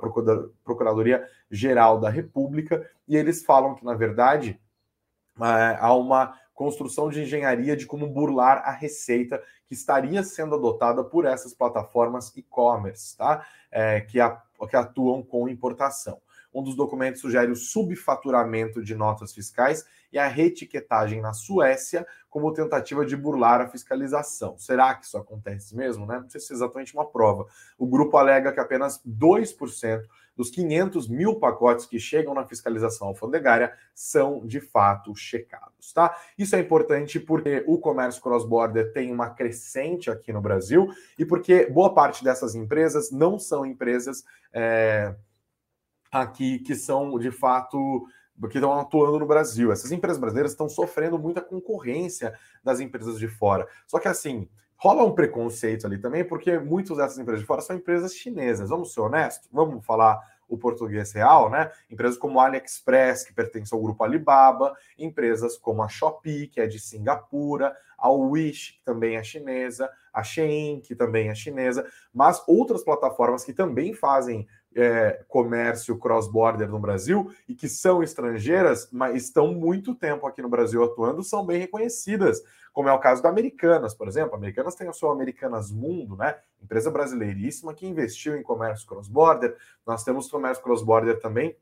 Procuradoria 0.64 1.26
Geral 1.50 1.99
da 1.99 2.11
República 2.11 2.88
e 3.09 3.16
eles 3.16 3.44
falam 3.44 3.75
que, 3.75 3.85
na 3.85 3.94
verdade, 3.94 4.61
é, 5.40 5.76
há 5.80 5.94
uma 5.94 6.38
construção 6.52 7.09
de 7.09 7.23
engenharia 7.23 7.76
de 7.76 7.87
como 7.87 8.09
burlar 8.09 8.62
a 8.64 8.71
receita 8.71 9.42
que 9.66 9.75
estaria 9.75 10.23
sendo 10.23 10.54
adotada 10.54 11.02
por 11.02 11.25
essas 11.25 11.52
plataformas 11.52 12.35
e-commerce, 12.37 13.16
tá? 13.16 13.44
É, 13.71 14.00
que, 14.00 14.21
a, 14.21 14.40
que 14.68 14.76
atuam 14.76 15.23
com 15.23 15.49
importação. 15.49 16.21
Um 16.54 16.62
dos 16.62 16.76
documentos 16.76 17.20
sugere 17.20 17.50
o 17.50 17.56
subfaturamento 17.56 18.82
de 18.82 18.94
notas 18.94 19.34
fiscais 19.34 19.84
e 20.12 20.18
a 20.18 20.28
retiquetagem 20.28 21.20
na 21.20 21.32
Suécia 21.32 22.06
como 22.30 22.52
tentativa 22.52 23.04
de 23.04 23.16
burlar 23.16 23.61
a 23.61 23.68
fiscalização. 23.68 24.56
Será 24.56 24.94
que 24.94 25.04
isso 25.04 25.18
acontece 25.18 25.75
mesmo? 25.75 26.06
Né? 26.06 26.20
Não 26.20 26.28
sei 26.28 26.40
se 26.40 26.52
é 26.52 26.56
exatamente 26.56 26.94
uma 26.94 27.04
prova. 27.04 27.46
O 27.76 27.87
grupo 27.87 28.16
alega 28.16 28.52
que 28.52 28.61
apenas 28.61 29.00
2% 29.04 30.02
dos 30.37 30.50
500 30.50 31.08
mil 31.08 31.37
pacotes 31.37 31.87
que 31.87 31.99
chegam 31.99 32.34
na 32.34 32.44
fiscalização 32.44 33.08
alfandegária 33.08 33.73
são 33.94 34.44
de 34.46 34.61
fato 34.61 35.14
checados, 35.14 35.92
tá? 35.92 36.16
Isso 36.37 36.56
é 36.56 36.61
importante 36.61 37.20
porque 37.20 37.62
o 37.66 37.78
comércio 37.78 38.20
cross-border 38.20 38.92
tem 38.92 39.12
uma 39.12 39.30
crescente 39.30 40.11
aqui 40.11 40.32
no 40.32 40.40
Brasil 40.40 40.88
e 41.16 41.25
porque 41.25 41.66
boa 41.66 41.94
parte 41.94 42.25
dessas 42.25 42.54
empresas 42.54 43.12
não 43.12 43.38
são 43.38 43.64
empresas. 43.64 44.25
É 44.52 45.14
aqui 46.21 46.59
que 46.59 46.75
são 46.75 47.18
de 47.18 47.30
fato 47.30 48.06
que 48.50 48.59
estão 48.59 48.78
atuando 48.78 49.18
no 49.18 49.26
Brasil. 49.26 49.73
Essas 49.73 49.92
empresas 49.92 50.18
brasileiras 50.18 50.52
estão 50.52 50.68
sofrendo 50.68 51.18
muita 51.18 51.40
concorrência 51.40 52.35
das 52.62 52.80
empresas 52.80 53.18
de 53.18 53.28
fora. 53.28 53.66
Só 53.87 53.99
que 53.99 54.09
assim, 54.09 54.49
rola 54.76 55.04
um 55.04 55.14
preconceito 55.14 55.87
ali 55.87 55.99
também, 55.99 56.25
porque 56.25 56.59
muitas 56.59 56.97
dessas 56.97 57.18
empresas 57.18 57.40
de 57.40 57.47
fora 57.47 57.62
são 57.62 57.76
empresas 57.76 58.14
chinesas. 58.14 58.71
Vamos 58.71 58.92
ser 58.92 59.00
honestos, 59.00 59.48
vamos 59.53 59.85
falar 59.85 60.20
o 60.48 60.59
português 60.59 61.12
real, 61.12 61.48
né? 61.48 61.70
Empresas 61.90 62.18
como 62.18 62.38
a 62.38 62.46
AliExpress, 62.46 63.24
que 63.24 63.33
pertence 63.33 63.74
ao 63.74 63.81
grupo 63.81 64.05
Alibaba, 64.05 64.77
empresas 64.98 65.57
como 65.57 65.83
a 65.83 65.88
Shopee, 65.88 66.48
que 66.48 66.61
é 66.61 66.66
de 66.66 66.79
Singapura, 66.79 67.74
a 67.96 68.11
Wish, 68.11 68.74
que 68.74 68.85
também 68.85 69.16
é 69.16 69.22
chinesa, 69.22 69.90
a 70.12 70.22
Shein, 70.22 70.81
que 70.81 70.94
também 70.94 71.29
é 71.29 71.35
chinesa, 71.35 71.87
mas 72.12 72.42
outras 72.46 72.85
plataformas 72.85 73.44
que 73.44 73.53
também 73.53 73.94
fazem 73.94 74.46
é, 74.74 75.24
comércio 75.28 75.98
cross-border 75.98 76.68
no 76.68 76.78
Brasil 76.78 77.32
e 77.48 77.54
que 77.54 77.68
são 77.68 78.02
estrangeiras, 78.02 78.88
mas 78.92 79.24
estão 79.24 79.54
muito 79.54 79.94
tempo 79.94 80.26
aqui 80.26 80.42
no 80.42 80.48
Brasil 80.48 80.82
atuando, 80.82 81.22
são 81.22 81.46
bem 81.46 81.58
reconhecidas, 81.58 82.42
como 82.72 82.88
é 82.88 82.92
o 82.92 82.98
caso 82.98 83.22
da 83.22 83.28
Americanas, 83.28 83.94
por 83.94 84.08
exemplo. 84.08 84.34
Americanas 84.34 84.74
tem 84.74 84.88
o 84.88 84.92
seu 84.92 85.10
Americanas 85.10 85.70
Mundo, 85.70 86.16
né? 86.16 86.37
Empresa 86.62 86.90
brasileiríssima 86.90 87.72
que 87.72 87.87
investiu 87.87 88.37
em 88.37 88.42
comércio 88.42 88.87
cross-border. 88.87 89.56
Nós 89.87 90.02
temos 90.02 90.28
comércio 90.28 90.62
cross-border 90.62 91.20
também 91.20 91.56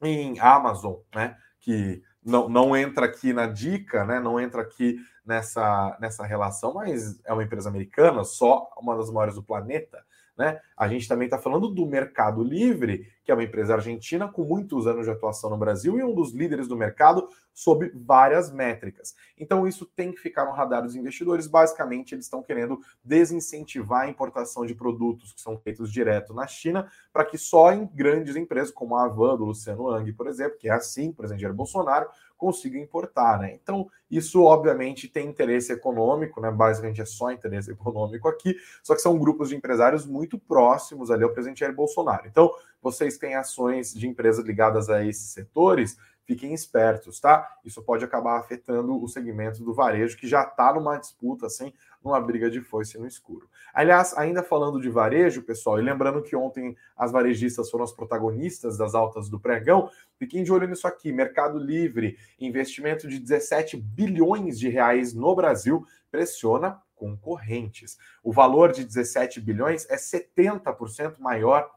em 0.00 0.38
Amazon, 0.38 0.94
né? 1.14 1.36
Que 1.58 2.02
não, 2.24 2.48
não 2.48 2.76
entra 2.76 3.06
aqui 3.06 3.32
na 3.32 3.46
dica, 3.46 4.04
né? 4.04 4.20
Não 4.20 4.38
entra 4.38 4.62
aqui 4.62 4.98
nessa, 5.24 5.96
nessa 6.00 6.24
relação, 6.24 6.74
mas 6.74 7.20
é 7.24 7.32
uma 7.32 7.42
empresa 7.42 7.68
americana, 7.68 8.24
só 8.24 8.70
uma 8.78 8.96
das 8.96 9.10
maiores 9.10 9.34
do 9.34 9.42
planeta. 9.42 10.04
Né? 10.40 10.58
A 10.74 10.88
gente 10.88 11.06
também 11.06 11.26
está 11.26 11.36
falando 11.36 11.68
do 11.68 11.84
Mercado 11.84 12.42
Livre, 12.42 13.06
que 13.22 13.30
é 13.30 13.34
uma 13.34 13.44
empresa 13.44 13.74
argentina 13.74 14.26
com 14.26 14.42
muitos 14.42 14.86
anos 14.86 15.04
de 15.04 15.12
atuação 15.12 15.50
no 15.50 15.58
Brasil 15.58 15.98
e 15.98 16.02
um 16.02 16.14
dos 16.14 16.32
líderes 16.32 16.66
do 16.66 16.78
mercado 16.78 17.28
sob 17.52 17.92
várias 17.94 18.50
métricas. 18.50 19.14
Então, 19.36 19.68
isso 19.68 19.84
tem 19.84 20.10
que 20.10 20.18
ficar 20.18 20.46
no 20.46 20.52
radar 20.52 20.82
dos 20.82 20.96
investidores. 20.96 21.46
Basicamente, 21.46 22.14
eles 22.14 22.24
estão 22.24 22.42
querendo 22.42 22.80
desincentivar 23.04 24.04
a 24.04 24.08
importação 24.08 24.64
de 24.64 24.74
produtos 24.74 25.34
que 25.34 25.42
são 25.42 25.58
feitos 25.58 25.92
direto 25.92 26.32
na 26.32 26.46
China, 26.46 26.90
para 27.12 27.26
que 27.26 27.36
só 27.36 27.70
em 27.70 27.86
grandes 27.86 28.34
empresas, 28.34 28.72
como 28.72 28.96
a 28.96 29.04
Avan, 29.04 29.36
do 29.36 29.44
Luciano 29.44 29.90
Hang, 29.90 30.10
por 30.14 30.26
exemplo, 30.26 30.56
que 30.58 30.70
é 30.70 30.72
assim, 30.72 31.12
presidente 31.12 31.42
Jair 31.42 31.52
Bolsonaro, 31.52 32.08
consiga 32.40 32.78
importar, 32.78 33.38
né? 33.38 33.54
Então, 33.62 33.88
isso 34.10 34.42
obviamente 34.42 35.06
tem 35.06 35.28
interesse 35.28 35.70
econômico, 35.70 36.40
né? 36.40 36.50
Basicamente 36.50 37.02
é 37.02 37.04
só 37.04 37.30
interesse 37.30 37.70
econômico 37.70 38.26
aqui, 38.26 38.56
só 38.82 38.94
que 38.94 39.02
são 39.02 39.18
grupos 39.18 39.50
de 39.50 39.56
empresários 39.56 40.06
muito 40.06 40.38
próximos 40.38 41.10
ali 41.10 41.22
ao 41.22 41.30
presidente 41.30 41.60
Jair 41.60 41.74
Bolsonaro. 41.74 42.26
Então, 42.26 42.50
vocês 42.82 43.18
têm 43.18 43.34
ações 43.34 43.92
de 43.92 44.08
empresas 44.08 44.42
ligadas 44.44 44.88
a 44.88 45.04
esses 45.04 45.30
setores, 45.30 45.98
fiquem 46.24 46.54
espertos, 46.54 47.18
tá? 47.20 47.56
Isso 47.64 47.82
pode 47.82 48.04
acabar 48.04 48.38
afetando 48.38 49.02
o 49.02 49.08
segmento 49.08 49.64
do 49.64 49.74
varejo, 49.74 50.16
que 50.16 50.28
já 50.28 50.42
está 50.42 50.72
numa 50.72 50.96
disputa, 50.96 51.46
assim, 51.46 51.72
numa 52.02 52.20
briga 52.20 52.50
de 52.50 52.60
foice 52.60 52.98
no 52.98 53.06
escuro. 53.06 53.48
Aliás, 53.74 54.16
ainda 54.16 54.42
falando 54.42 54.80
de 54.80 54.88
varejo, 54.88 55.42
pessoal, 55.42 55.78
e 55.78 55.82
lembrando 55.82 56.22
que 56.22 56.36
ontem 56.36 56.76
as 56.96 57.12
varejistas 57.12 57.70
foram 57.70 57.84
as 57.84 57.92
protagonistas 57.92 58.76
das 58.76 58.94
altas 58.94 59.28
do 59.28 59.40
pregão, 59.40 59.90
fiquem 60.18 60.42
de 60.42 60.52
olho 60.52 60.68
nisso 60.68 60.86
aqui: 60.86 61.12
Mercado 61.12 61.58
Livre, 61.58 62.16
investimento 62.38 63.08
de 63.08 63.18
17 63.18 63.76
bilhões 63.76 64.58
de 64.58 64.68
reais 64.68 65.12
no 65.12 65.34
Brasil, 65.34 65.84
pressiona 66.10 66.80
concorrentes. 66.94 67.98
O 68.22 68.32
valor 68.32 68.72
de 68.72 68.84
17 68.84 69.40
bilhões 69.40 69.88
é 69.88 69.96
70% 69.96 71.18
maior 71.18 71.70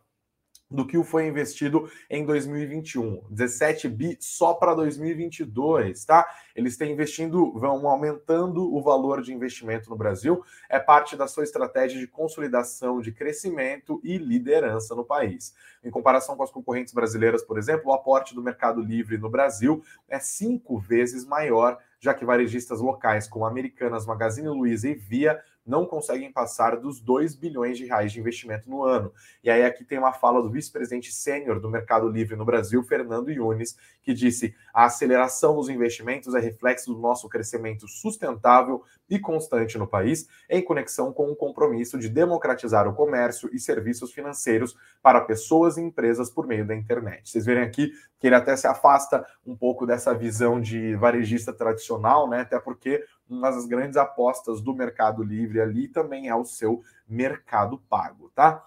do 0.73 0.88
que 0.88 1.01
foi 1.03 1.27
investido 1.27 1.88
em 2.09 2.25
2021. 2.25 3.21
17 3.29 3.88
bi 3.88 4.17
só 4.19 4.55
para 4.55 4.73
2022, 4.73 6.03
tá? 6.03 6.27
Eles 6.55 6.75
têm 6.75 6.91
investindo, 6.91 7.53
vão 7.53 7.88
aumentando 7.88 8.73
o 8.73 8.81
valor 8.81 9.21
de 9.21 9.31
investimento 9.31 9.88
no 9.88 9.95
Brasil, 9.95 10.43
é 10.67 10.79
parte 10.79 11.15
da 11.15 11.27
sua 11.27 11.43
estratégia 11.43 11.99
de 11.99 12.07
consolidação 12.07 12.99
de 12.99 13.12
crescimento 13.12 14.01
e 14.03 14.17
liderança 14.17 14.95
no 14.95 15.05
país. 15.05 15.53
Em 15.83 15.91
comparação 15.91 16.36
com 16.36 16.43
as 16.43 16.51
concorrentes 16.51 16.93
brasileiras, 16.93 17.43
por 17.43 17.59
exemplo, 17.59 17.91
o 17.91 17.93
aporte 17.93 18.33
do 18.33 18.41
Mercado 18.41 18.81
Livre 18.81 19.17
no 19.19 19.29
Brasil 19.29 19.83
é 20.09 20.19
cinco 20.19 20.79
vezes 20.79 21.23
maior, 21.23 21.77
já 21.99 22.15
que 22.15 22.25
varejistas 22.25 22.81
locais 22.81 23.27
como 23.27 23.45
Americanas, 23.45 24.07
Magazine 24.07 24.47
Luiza 24.47 24.89
e 24.89 24.95
Via 24.95 25.39
não 25.65 25.86
conseguem 25.86 26.32
passar 26.32 26.78
dos 26.78 26.99
2 26.99 27.36
bilhões 27.36 27.78
de 27.78 27.86
reais 27.86 28.12
de 28.12 28.19
investimento 28.19 28.69
no 28.69 28.84
ano. 28.84 29.13
E 29.43 29.49
aí 29.49 29.63
aqui 29.63 29.84
tem 29.84 29.97
uma 29.97 30.13
fala 30.13 30.41
do 30.41 30.49
vice-presidente 30.49 31.12
sênior 31.12 31.60
do 31.60 31.69
Mercado 31.69 32.08
Livre 32.08 32.36
no 32.36 32.45
Brasil, 32.45 32.84
Fernando 32.84 33.32
Yunes, 33.32 33.78
que 34.02 34.13
disse: 34.13 34.54
"A 34.73 34.86
aceleração 34.86 35.56
dos 35.56 35.69
investimentos 35.69 36.36
é 36.36 36.39
reflexo 36.39 36.93
do 36.93 36.99
nosso 36.99 37.30
crescimento 37.30 37.88
sustentável 37.88 38.84
e 39.13 39.19
constante 39.19 39.78
no 39.78 39.88
país, 39.88 40.28
em 40.49 40.62
conexão 40.62 41.13
com 41.13 41.30
o 41.32 41.36
compromisso 41.36 41.99
de 41.99 42.10
democratizar 42.10 42.88
o 42.88 42.93
comércio 42.93 43.49
e 43.54 43.60
serviços 43.60 44.12
financeiros 44.12 44.76
para 45.02 45.21
pessoas 45.21 45.78
e 45.78 45.82
empresas 45.82 46.30
por 46.30 46.47
meio 46.47 46.65
da 46.65 46.76
internet". 46.76 47.30
Vocês 47.30 47.45
verem 47.45 47.63
aqui 47.63 47.91
que 48.19 48.28
ele 48.28 48.36
até 48.36 48.56
se 48.56 48.65
afasta 48.65 49.26
um 49.45 49.56
pouco 49.56 49.86
dessa 49.86 50.13
visão 50.13 50.60
de 50.60 50.95
varejista 50.95 51.54
tradicional, 51.54 52.28
né? 52.28 52.41
Até 52.41 52.60
porque 52.60 53.04
uma 53.30 53.52
das 53.52 53.65
grandes 53.65 53.97
apostas 53.97 54.62
do 54.62 54.73
Mercado 54.73 55.21
Livre 55.21 55.62
ali 55.62 55.88
também 55.88 56.30
é 56.30 56.36
o 56.36 56.45
seu 56.45 56.82
mercado 57.08 57.78
pago, 57.89 58.32
tá? 58.34 58.65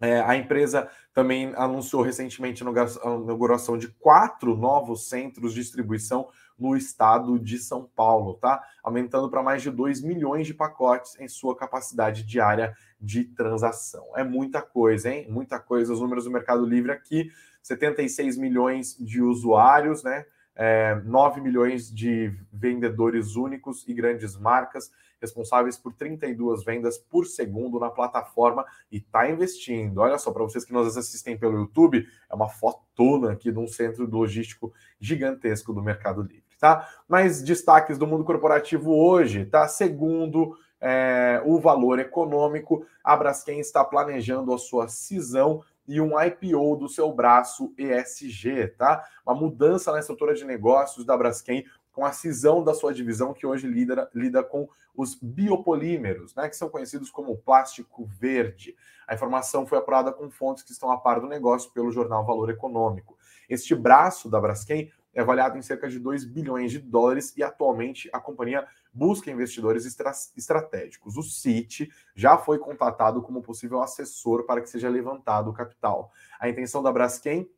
É, 0.00 0.20
a 0.20 0.36
empresa 0.36 0.88
também 1.12 1.52
anunciou 1.56 2.02
recentemente 2.02 2.62
a 2.62 2.66
inauguração 2.66 3.76
de 3.76 3.88
quatro 3.88 4.56
novos 4.56 5.08
centros 5.08 5.52
de 5.52 5.60
distribuição 5.60 6.28
no 6.58 6.76
estado 6.76 7.38
de 7.38 7.58
São 7.58 7.88
Paulo, 7.94 8.34
tá? 8.34 8.62
Aumentando 8.82 9.30
para 9.30 9.42
mais 9.42 9.62
de 9.62 9.70
2 9.70 10.02
milhões 10.02 10.46
de 10.46 10.54
pacotes 10.54 11.18
em 11.20 11.28
sua 11.28 11.56
capacidade 11.56 12.24
diária 12.24 12.76
de 13.00 13.24
transação. 13.24 14.04
É 14.16 14.24
muita 14.24 14.60
coisa, 14.60 15.10
hein? 15.10 15.26
Muita 15.30 15.60
coisa. 15.60 15.92
Os 15.92 16.00
números 16.00 16.24
do 16.24 16.30
Mercado 16.30 16.66
Livre 16.66 16.90
aqui: 16.90 17.30
76 17.62 18.36
milhões 18.36 18.96
de 18.98 19.22
usuários, 19.22 20.02
né? 20.02 20.24
É, 20.60 20.96
9 21.04 21.40
milhões 21.40 21.88
de 21.88 22.36
vendedores 22.52 23.36
únicos 23.36 23.86
e 23.86 23.94
grandes 23.94 24.36
marcas, 24.36 24.90
responsáveis 25.20 25.76
por 25.76 25.92
32 25.92 26.64
vendas 26.64 26.98
por 26.98 27.26
segundo 27.26 27.78
na 27.78 27.90
plataforma 27.90 28.64
e 28.90 28.98
está 28.98 29.30
investindo. 29.30 29.98
Olha 29.98 30.18
só, 30.18 30.32
para 30.32 30.42
vocês 30.42 30.64
que 30.64 30.72
nos 30.72 30.96
assistem 30.96 31.38
pelo 31.38 31.58
YouTube, 31.58 32.06
é 32.28 32.34
uma 32.34 32.48
fotona 32.48 33.32
aqui 33.32 33.52
de 33.52 33.58
um 33.58 33.68
centro 33.68 34.08
logístico 34.08 34.72
gigantesco 35.00 35.72
do 35.72 35.82
Mercado 35.82 36.22
Livre, 36.22 36.47
tá? 36.58 36.88
Mas 37.08 37.42
destaques 37.42 37.98
do 37.98 38.06
mundo 38.06 38.24
corporativo 38.24 38.94
hoje, 38.94 39.44
tá? 39.46 39.68
Segundo 39.68 40.56
é, 40.80 41.42
o 41.44 41.58
valor 41.58 41.98
econômico, 41.98 42.84
a 43.02 43.16
Braskem 43.16 43.60
está 43.60 43.84
planejando 43.84 44.52
a 44.52 44.58
sua 44.58 44.88
cisão 44.88 45.62
e 45.86 46.00
um 46.00 46.20
IPO 46.20 46.76
do 46.76 46.88
seu 46.88 47.10
braço 47.12 47.72
ESG, 47.78 48.68
tá? 48.76 49.04
Uma 49.26 49.34
mudança 49.34 49.90
na 49.90 50.00
estrutura 50.00 50.34
de 50.34 50.44
negócios 50.44 51.04
da 51.04 51.16
Braskem 51.16 51.64
com 51.98 52.04
a 52.04 52.12
cisão 52.12 52.62
da 52.62 52.74
sua 52.74 52.94
divisão 52.94 53.34
que 53.34 53.44
hoje 53.44 53.66
lida, 53.66 54.08
lida 54.14 54.40
com 54.40 54.68
os 54.94 55.16
biopolímeros, 55.16 56.32
né, 56.32 56.48
que 56.48 56.56
são 56.56 56.68
conhecidos 56.68 57.10
como 57.10 57.36
plástico 57.36 58.04
verde. 58.04 58.76
A 59.06 59.14
informação 59.14 59.66
foi 59.66 59.78
apurada 59.78 60.12
com 60.12 60.30
fontes 60.30 60.62
que 60.62 60.70
estão 60.70 60.92
a 60.92 60.96
par 60.96 61.20
do 61.20 61.26
negócio 61.26 61.72
pelo 61.72 61.90
jornal 61.90 62.24
Valor 62.24 62.50
Econômico. 62.50 63.18
Este 63.48 63.74
braço 63.74 64.30
da 64.30 64.40
Braskem 64.40 64.92
é 65.18 65.20
avaliado 65.20 65.58
em 65.58 65.62
cerca 65.62 65.88
de 65.88 65.98
2 65.98 66.24
bilhões 66.24 66.70
de 66.70 66.78
dólares 66.78 67.36
e 67.36 67.42
atualmente 67.42 68.08
a 68.12 68.20
companhia 68.20 68.64
busca 68.92 69.28
investidores 69.28 69.84
estra 69.84 70.12
estratégicos. 70.36 71.16
O 71.16 71.24
CIT 71.24 71.90
já 72.14 72.38
foi 72.38 72.56
contatado 72.56 73.20
como 73.20 73.42
possível 73.42 73.82
assessor 73.82 74.44
para 74.46 74.60
que 74.60 74.70
seja 74.70 74.88
levantado 74.88 75.50
o 75.50 75.52
capital. 75.52 76.12
A 76.38 76.48
intenção 76.48 76.84
da 76.84 76.92
Braskem 76.92 77.50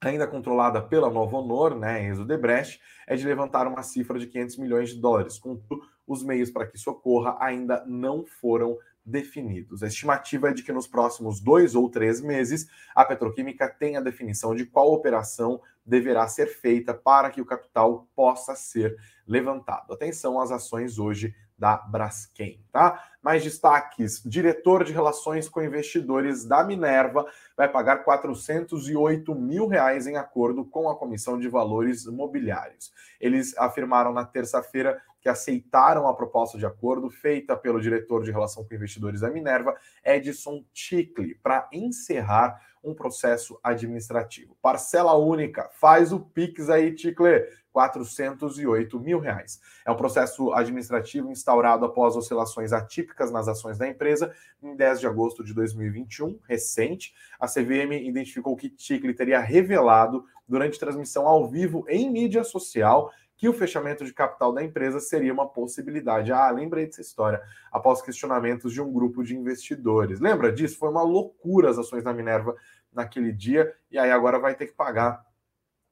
ainda 0.00 0.24
controlada 0.24 0.80
pela 0.80 1.10
Novo 1.10 1.36
Honor, 1.36 1.74
né, 1.74 2.06
Enzo 2.06 2.24
Debrecht, 2.24 2.80
é 3.08 3.16
de 3.16 3.26
levantar 3.26 3.66
uma 3.66 3.82
cifra 3.82 4.16
de 4.16 4.28
500 4.28 4.58
milhões 4.58 4.90
de 4.90 5.00
dólares. 5.00 5.36
Contudo, 5.36 5.82
os 6.06 6.22
meios 6.22 6.48
para 6.48 6.64
que 6.64 6.76
isso 6.76 6.90
ocorra 6.90 7.36
ainda 7.40 7.84
não 7.86 8.24
foram 8.24 8.78
definidos. 9.04 9.82
A 9.82 9.86
estimativa 9.86 10.48
é 10.48 10.52
de 10.52 10.62
que 10.62 10.72
nos 10.72 10.86
próximos 10.86 11.40
dois 11.40 11.74
ou 11.74 11.90
três 11.90 12.20
meses 12.20 12.66
a 12.94 13.04
petroquímica 13.04 13.68
tenha 13.68 13.98
a 13.98 14.02
definição 14.02 14.54
de 14.54 14.64
qual 14.64 14.92
operação 14.92 15.60
deverá 15.84 16.26
ser 16.26 16.46
feita 16.46 16.94
para 16.94 17.30
que 17.30 17.40
o 17.40 17.46
capital 17.46 18.08
possa 18.14 18.54
ser 18.54 18.96
levantado. 19.26 19.92
Atenção 19.92 20.40
às 20.40 20.50
ações 20.50 20.98
hoje 20.98 21.34
da 21.56 21.76
Braskem, 21.76 22.60
tá? 22.72 23.02
Mais 23.22 23.42
destaques: 23.42 24.22
diretor 24.24 24.84
de 24.84 24.92
relações 24.92 25.48
com 25.48 25.62
investidores 25.62 26.44
da 26.44 26.64
Minerva 26.64 27.26
vai 27.56 27.68
pagar 27.68 27.98
408 27.98 29.34
mil 29.34 29.66
reais 29.66 30.06
em 30.06 30.16
acordo 30.16 30.64
com 30.64 30.88
a 30.88 30.96
Comissão 30.96 31.38
de 31.38 31.48
Valores 31.48 32.06
Mobiliários. 32.06 32.92
Eles 33.20 33.56
afirmaram 33.56 34.12
na 34.12 34.24
terça-feira 34.24 35.00
que 35.24 35.28
aceitaram 35.30 36.06
a 36.06 36.14
proposta 36.14 36.58
de 36.58 36.66
acordo 36.66 37.08
feita 37.08 37.56
pelo 37.56 37.80
diretor 37.80 38.22
de 38.22 38.30
relação 38.30 38.62
com 38.62 38.74
investidores 38.74 39.22
da 39.22 39.30
Minerva, 39.30 39.74
Edson 40.04 40.62
Ticle, 40.70 41.34
para 41.42 41.66
encerrar 41.72 42.60
um 42.84 42.92
processo 42.92 43.58
administrativo. 43.64 44.54
Parcela 44.60 45.14
única, 45.14 45.70
faz 45.80 46.12
o 46.12 46.20
Pix 46.20 46.68
aí, 46.68 46.94
Ticle, 46.94 47.42
408 47.72 49.00
mil 49.00 49.18
reais. 49.18 49.62
É 49.86 49.90
um 49.90 49.96
processo 49.96 50.52
administrativo 50.52 51.30
instaurado 51.30 51.86
após 51.86 52.14
oscilações 52.16 52.74
atípicas 52.74 53.32
nas 53.32 53.48
ações 53.48 53.78
da 53.78 53.88
empresa 53.88 54.30
em 54.62 54.76
10 54.76 55.00
de 55.00 55.06
agosto 55.06 55.42
de 55.42 55.54
2021, 55.54 56.38
recente. 56.46 57.14
A 57.40 57.48
CVM 57.48 57.94
identificou 58.04 58.54
que 58.56 58.68
Ticle 58.68 59.14
teria 59.14 59.40
revelado 59.40 60.26
durante 60.46 60.78
transmissão 60.78 61.26
ao 61.26 61.48
vivo 61.48 61.86
em 61.88 62.10
mídia 62.10 62.44
social 62.44 63.10
que 63.36 63.48
o 63.48 63.52
fechamento 63.52 64.04
de 64.04 64.12
capital 64.12 64.52
da 64.52 64.62
empresa 64.62 65.00
seria 65.00 65.32
uma 65.32 65.48
possibilidade. 65.48 66.32
Ah, 66.32 66.50
lembrei 66.50 66.86
dessa 66.86 67.00
história. 67.00 67.42
Após 67.70 68.00
questionamentos 68.00 68.72
de 68.72 68.80
um 68.80 68.92
grupo 68.92 69.22
de 69.22 69.36
investidores. 69.36 70.20
Lembra 70.20 70.52
disso? 70.52 70.78
Foi 70.78 70.88
uma 70.88 71.02
loucura 71.02 71.70
as 71.70 71.78
ações 71.78 72.04
da 72.04 72.12
Minerva 72.12 72.56
naquele 72.92 73.32
dia, 73.32 73.74
e 73.90 73.98
aí 73.98 74.10
agora 74.10 74.38
vai 74.38 74.54
ter 74.54 74.66
que 74.66 74.72
pagar 74.72 75.24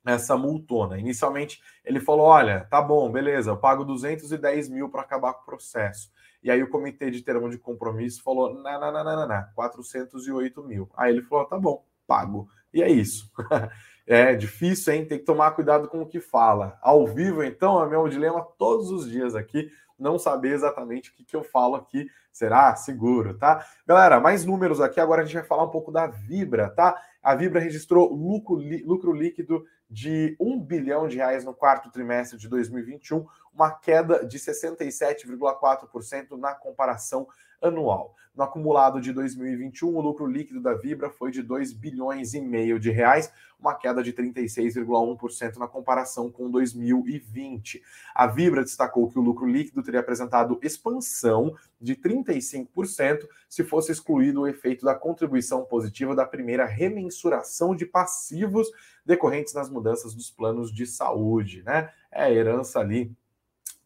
essa 0.05 0.37
multona. 0.37 0.99
Inicialmente 0.99 1.61
ele 1.85 2.01
falou: 2.01 2.27
olha, 2.27 2.67
tá 2.71 2.81
bom, 2.81 3.11
beleza, 3.11 3.51
eu 3.51 3.57
pago 3.57 3.85
210 3.85 4.69
mil 4.69 4.89
para 4.89 5.03
acabar 5.03 5.35
com 5.35 5.43
o 5.43 5.47
processo. 5.47 6.11
E 6.43 6.51
aí 6.51 6.63
o 6.63 6.69
comitê 6.69 7.11
de 7.11 7.23
termo 7.23 7.49
de 7.51 7.59
compromisso 7.59 8.23
falou: 8.23 8.55
não, 8.55 8.81
não, 8.81 8.93
não, 8.93 9.05
não, 9.05 9.29
não, 9.29 9.45
408 9.55 10.63
mil. 10.65 10.91
Aí 10.97 11.13
ele 11.13 11.23
falou: 11.23 11.45
tá 11.45 11.59
bom, 11.59 11.85
pago. 12.07 12.49
E 12.73 12.83
é 12.83 12.91
isso. 12.91 13.31
É 14.07 14.35
difícil, 14.35 14.93
hein? 14.93 15.07
Tem 15.07 15.19
que 15.19 15.25
tomar 15.25 15.53
cuidado 15.53 15.89
com 15.89 16.03
o 16.03 16.07
que 16.07 16.21
fala. 16.21 16.79
Ao 16.83 17.07
vivo, 17.07 17.43
então, 17.43 17.83
é 17.83 17.89
meu 17.89 18.09
dilema 18.09 18.47
todos 18.59 18.91
os 18.91 19.09
dias 19.09 19.35
aqui, 19.35 19.71
não 19.99 20.19
saber 20.19 20.53
exatamente 20.53 21.11
o 21.11 21.15
que, 21.15 21.25
que 21.25 21.37
eu 21.37 21.45
falo 21.45 21.77
aqui. 21.77 22.07
Será 22.33 22.75
seguro, 22.75 23.39
tá? 23.39 23.65
Galera, 23.87 24.19
mais 24.19 24.45
números 24.45 24.81
aqui. 24.81 24.99
Agora 24.99 25.23
a 25.23 25.25
gente 25.25 25.35
vai 25.35 25.45
falar 25.45 25.65
um 25.65 25.71
pouco 25.71 25.93
da 25.93 26.07
Vibra, 26.07 26.71
tá? 26.71 27.01
A 27.23 27.35
Vibra 27.35 27.61
registrou 27.61 28.13
lucro, 28.13 28.57
lucro 28.85 29.13
líquido 29.13 29.65
de 29.93 30.35
1 30.41 30.59
bilhão 30.59 31.07
de 31.07 31.19
reais 31.19 31.45
no 31.45 31.53
quarto 31.53 31.91
trimestre 31.91 32.39
de 32.39 32.49
2021, 32.49 33.27
uma 33.53 33.71
queda 33.71 34.25
de 34.25 34.39
67,4% 34.39 36.31
na 36.39 36.55
comparação 36.55 37.29
anual. 37.61 38.15
No 38.35 38.43
acumulado 38.43 38.99
de 38.99 39.13
2021, 39.13 39.95
o 39.95 40.01
lucro 40.01 40.27
líquido 40.27 40.63
da 40.63 40.73
Vibra 40.73 41.11
foi 41.11 41.31
de 41.31 41.43
2 41.43 41.75
bilhões 41.75 42.33
e 42.33 42.41
meio 42.41 42.81
de 42.81 42.91
reais, 42.91 43.31
uma 43.61 43.75
queda 43.75 44.03
de 44.03 44.11
36,1% 44.15 45.57
na 45.59 45.69
comparação 45.69 46.33
com 46.33 46.51
2020. 46.51 47.83
A 48.15 48.27
Vibra 48.27 48.63
destacou 48.63 49.11
que 49.11 49.19
o 49.19 49.23
lucro 49.23 49.47
líquido 49.47 49.83
teria 49.83 50.01
apresentado 50.01 50.59
expansão 50.63 51.55
de 51.79 51.95
35% 51.95 53.29
se 53.47 53.63
fosse 53.63 53.93
excluído 53.93 54.41
o 54.41 54.49
efeito 54.49 54.87
da 54.87 54.95
contribuição 54.95 55.67
positiva 55.67 56.17
da 56.17 56.25
primeira 56.25 56.65
remensuração 56.65 57.77
de 57.77 57.85
passivos 57.85 58.69
decorrentes 59.05 59.55
nas 59.55 59.69
mudanças 59.69 60.15
dos 60.15 60.31
planos 60.31 60.73
de 60.73 60.87
saúde, 60.87 61.63
né? 61.63 61.91
É 62.11 62.25
a 62.25 62.31
herança 62.31 62.81
ali 62.81 63.15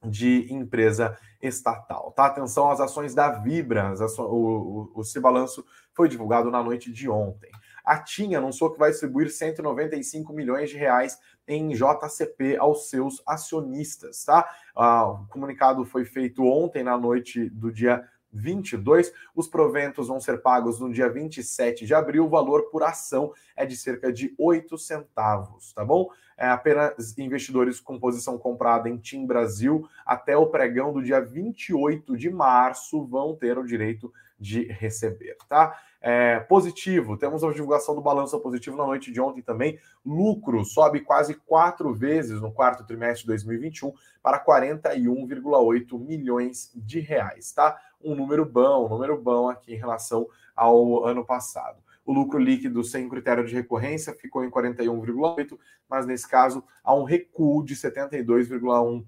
de 0.03 0.53
empresa 0.53 1.17
estatal. 1.43 2.13
Tá? 2.13 2.27
Atenção 2.27 2.71
às 2.71 2.81
ações 2.81 3.15
da 3.15 3.31
Vibra, 3.31 3.95
o, 4.19 4.91
o, 4.95 5.01
o 5.01 5.21
balanço 5.21 5.65
foi 5.93 6.09
divulgado 6.09 6.51
na 6.51 6.63
noite 6.63 6.93
de 6.93 7.09
ontem. 7.09 7.51
A 7.85 7.99
TIM 7.99 8.35
anunciou 8.35 8.73
que 8.73 8.79
vai 8.79 8.91
distribuir 8.91 9.31
195 9.31 10.33
milhões 10.33 10.71
de 10.71 10.77
reais 10.77 11.19
em 11.47 11.69
JCP 11.69 12.57
aos 12.57 12.91
seus 12.91 13.23
acionistas. 13.27 14.25
Tá? 14.25 14.49
Ah, 14.75 15.07
o 15.07 15.27
comunicado 15.29 15.85
foi 15.85 16.05
feito 16.05 16.45
ontem 16.45 16.83
na 16.83 16.99
noite 16.99 17.49
do 17.49 17.73
dia 17.73 18.05
22. 18.37 19.13
Os 19.35 19.49
proventos 19.49 20.09
vão 20.09 20.21
ser 20.21 20.43
pagos 20.43 20.79
no 20.79 20.93
dia 20.93 21.09
27 21.09 21.87
de 21.87 21.95
abril. 21.95 22.27
O 22.27 22.29
valor 22.29 22.71
por 22.71 22.83
ação 22.83 23.33
é 23.57 23.65
de 23.65 23.77
cerca 23.77 24.13
de 24.13 24.35
8 24.39 24.77
centavos, 24.79 25.73
tá 25.73 25.85
bom? 25.85 26.11
É, 26.39 26.49
apenas 26.49 27.17
investidores 27.17 27.81
com 27.81 27.99
posição 27.99 28.37
comprada 28.37 28.91
em 28.91 28.99
TIM 28.99 29.27
Brasil 29.27 29.89
até 30.05 30.37
o 30.37 30.47
pregão 30.47 30.93
do 30.93 31.03
dia 31.03 31.19
28 31.19 32.15
de 32.15 32.29
março 32.29 33.07
vão 33.07 33.35
ter 33.35 33.57
o 33.57 33.65
direito 33.65 34.13
de 34.39 34.65
receber, 34.65 35.37
tá? 35.49 35.79
É, 36.01 36.39
positivo, 36.41 37.17
temos 37.17 37.43
a 37.43 37.51
divulgação 37.51 37.95
do 37.95 38.01
balanço 38.01 38.39
positivo 38.39 38.77
na 38.77 38.87
noite 38.87 39.11
de 39.11 39.21
ontem 39.21 39.43
também. 39.43 39.79
Lucro 40.05 40.65
sobe 40.65 41.01
quase 41.01 41.35
quatro 41.35 41.93
vezes 41.93 42.41
no 42.41 42.53
quarto 42.53 42.87
trimestre 42.87 43.23
de 43.23 43.29
2021 43.29 43.93
para 44.23 44.39
41,8 44.39 45.99
milhões 45.99 46.71
de 46.77 47.01
reais, 47.01 47.51
tá? 47.51 47.81
Um 48.07 48.15
número 48.15 48.45
bom, 48.45 48.87
um 48.87 48.89
número 48.89 49.21
bom 49.21 49.49
aqui 49.49 49.75
em 49.75 49.77
relação 49.77 50.29
ao 50.55 51.05
ano 51.05 51.25
passado. 51.25 51.83
O 52.05 52.13
lucro 52.13 52.39
líquido 52.39 52.85
sem 52.85 53.09
critério 53.09 53.45
de 53.45 53.53
recorrência 53.53 54.15
ficou 54.15 54.45
em 54.45 54.51
41,8, 54.51 55.59
mas 55.89 56.07
nesse 56.07 56.29
caso 56.29 56.63
há 56.85 56.95
um 56.95 57.03
recuo 57.03 57.65
de 57.65 57.75
72,1 57.75 59.05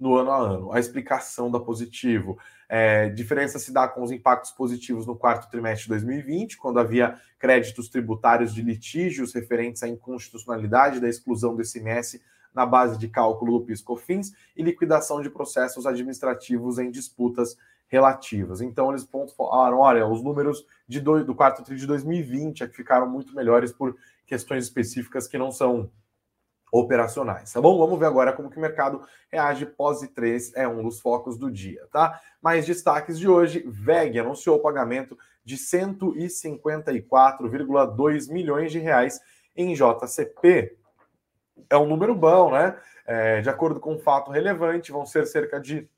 no 0.00 0.16
ano 0.16 0.30
a 0.30 0.38
ano. 0.38 0.72
A 0.72 0.80
explicação 0.80 1.50
da 1.50 1.60
positivo. 1.60 2.38
É, 2.68 3.10
diferença 3.10 3.58
se 3.58 3.70
dá 3.70 3.86
com 3.86 4.02
os 4.02 4.10
impactos 4.10 4.50
positivos 4.50 5.06
no 5.06 5.14
quarto 5.14 5.50
trimestre 5.50 5.84
de 5.84 5.90
2020, 5.90 6.56
quando 6.56 6.80
havia 6.80 7.20
créditos 7.38 7.90
tributários 7.90 8.54
de 8.54 8.62
litígios 8.62 9.34
referentes 9.34 9.82
à 9.82 9.88
inconstitucionalidade 9.88 11.00
da 11.00 11.08
exclusão 11.08 11.54
do 11.54 11.62
ICMS 11.62 12.22
na 12.56 12.64
base 12.64 12.98
de 12.98 13.06
cálculo 13.06 13.58
do 13.58 13.66
PIS/COFINS 13.66 14.32
e 14.56 14.62
liquidação 14.62 15.20
de 15.20 15.28
processos 15.28 15.86
administrativos 15.86 16.78
em 16.78 16.90
disputas 16.90 17.54
relativas. 17.86 18.62
Então 18.62 18.90
eles 18.90 19.06
falaram, 19.36 19.78
olha, 19.78 20.06
os 20.06 20.22
números 20.22 20.64
de 20.88 21.00
do, 21.00 21.34
quarto 21.34 21.62
trimestre 21.62 21.76
de 21.76 21.86
2020 21.86 22.64
é 22.64 22.66
que 22.66 22.74
ficaram 22.74 23.06
muito 23.08 23.34
melhores 23.34 23.72
por 23.72 23.94
questões 24.26 24.64
específicas 24.64 25.28
que 25.28 25.38
não 25.38 25.52
são 25.52 25.88
operacionais, 26.72 27.52
tá 27.52 27.60
bom? 27.60 27.78
Vamos 27.78 27.96
ver 27.98 28.06
agora 28.06 28.32
como 28.32 28.48
que 28.50 28.56
o 28.58 28.60
mercado 28.60 29.02
reage 29.30 29.66
pós 29.66 30.00
3 30.00 30.56
é 30.56 30.66
um 30.66 30.82
dos 30.82 30.98
focos 31.00 31.38
do 31.38 31.48
dia, 31.50 31.86
tá? 31.92 32.20
Mais 32.42 32.66
destaques 32.66 33.16
de 33.18 33.28
hoje, 33.28 33.62
VEG 33.66 34.18
anunciou 34.18 34.56
o 34.56 34.62
pagamento 34.62 35.16
de 35.44 35.56
154,2 35.56 38.32
milhões 38.32 38.72
de 38.72 38.80
reais 38.80 39.20
em 39.54 39.74
JCP. 39.74 40.76
É 41.70 41.76
um 41.76 41.86
número 41.86 42.14
bom, 42.14 42.52
né? 42.52 42.76
É, 43.06 43.40
de 43.40 43.48
acordo 43.48 43.80
com 43.80 43.94
um 43.94 43.98
fato 43.98 44.30
relevante, 44.30 44.92
vão 44.92 45.06
ser 45.06 45.26
cerca 45.26 45.60
de 45.60 45.88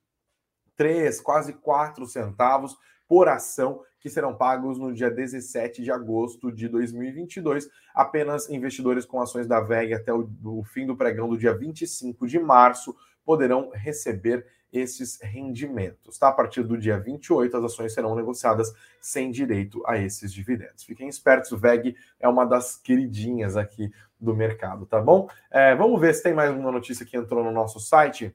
3, 0.76 1.20
quase 1.20 1.52
4 1.54 2.06
centavos 2.06 2.76
por 3.08 3.28
ação 3.28 3.82
que 3.98 4.08
serão 4.08 4.34
pagos 4.34 4.78
no 4.78 4.92
dia 4.92 5.10
17 5.10 5.82
de 5.82 5.90
agosto 5.90 6.52
de 6.52 6.68
2022. 6.68 7.68
Apenas 7.94 8.48
investidores 8.48 9.04
com 9.04 9.20
ações 9.20 9.46
da 9.46 9.60
VEG 9.60 9.94
até 9.94 10.12
o, 10.12 10.30
o 10.44 10.62
fim 10.62 10.86
do 10.86 10.96
pregão 10.96 11.28
do 11.28 11.36
dia 11.36 11.52
25 11.52 12.26
de 12.26 12.38
março 12.38 12.94
poderão 13.24 13.70
receber 13.74 14.46
esses 14.72 15.18
rendimentos. 15.20 16.18
Tá? 16.18 16.28
A 16.28 16.32
partir 16.32 16.62
do 16.62 16.76
dia 16.76 16.98
28, 16.98 17.56
as 17.56 17.64
ações 17.64 17.92
serão 17.92 18.14
negociadas 18.14 18.72
sem 19.00 19.30
direito 19.30 19.82
a 19.86 19.96
esses 19.98 20.32
dividendos. 20.32 20.84
Fiquem 20.84 21.08
espertos, 21.08 21.52
o 21.52 21.56
VEG 21.56 21.96
é 22.20 22.28
uma 22.28 22.44
das 22.44 22.76
queridinhas 22.76 23.56
aqui 23.56 23.90
do 24.20 24.34
mercado, 24.34 24.84
tá 24.84 25.00
bom? 25.00 25.28
É, 25.50 25.74
vamos 25.74 26.00
ver 26.00 26.14
se 26.14 26.22
tem 26.22 26.34
mais 26.34 26.50
uma 26.50 26.72
notícia 26.72 27.06
que 27.06 27.16
entrou 27.16 27.44
no 27.44 27.52
nosso 27.52 27.78
site 27.78 28.34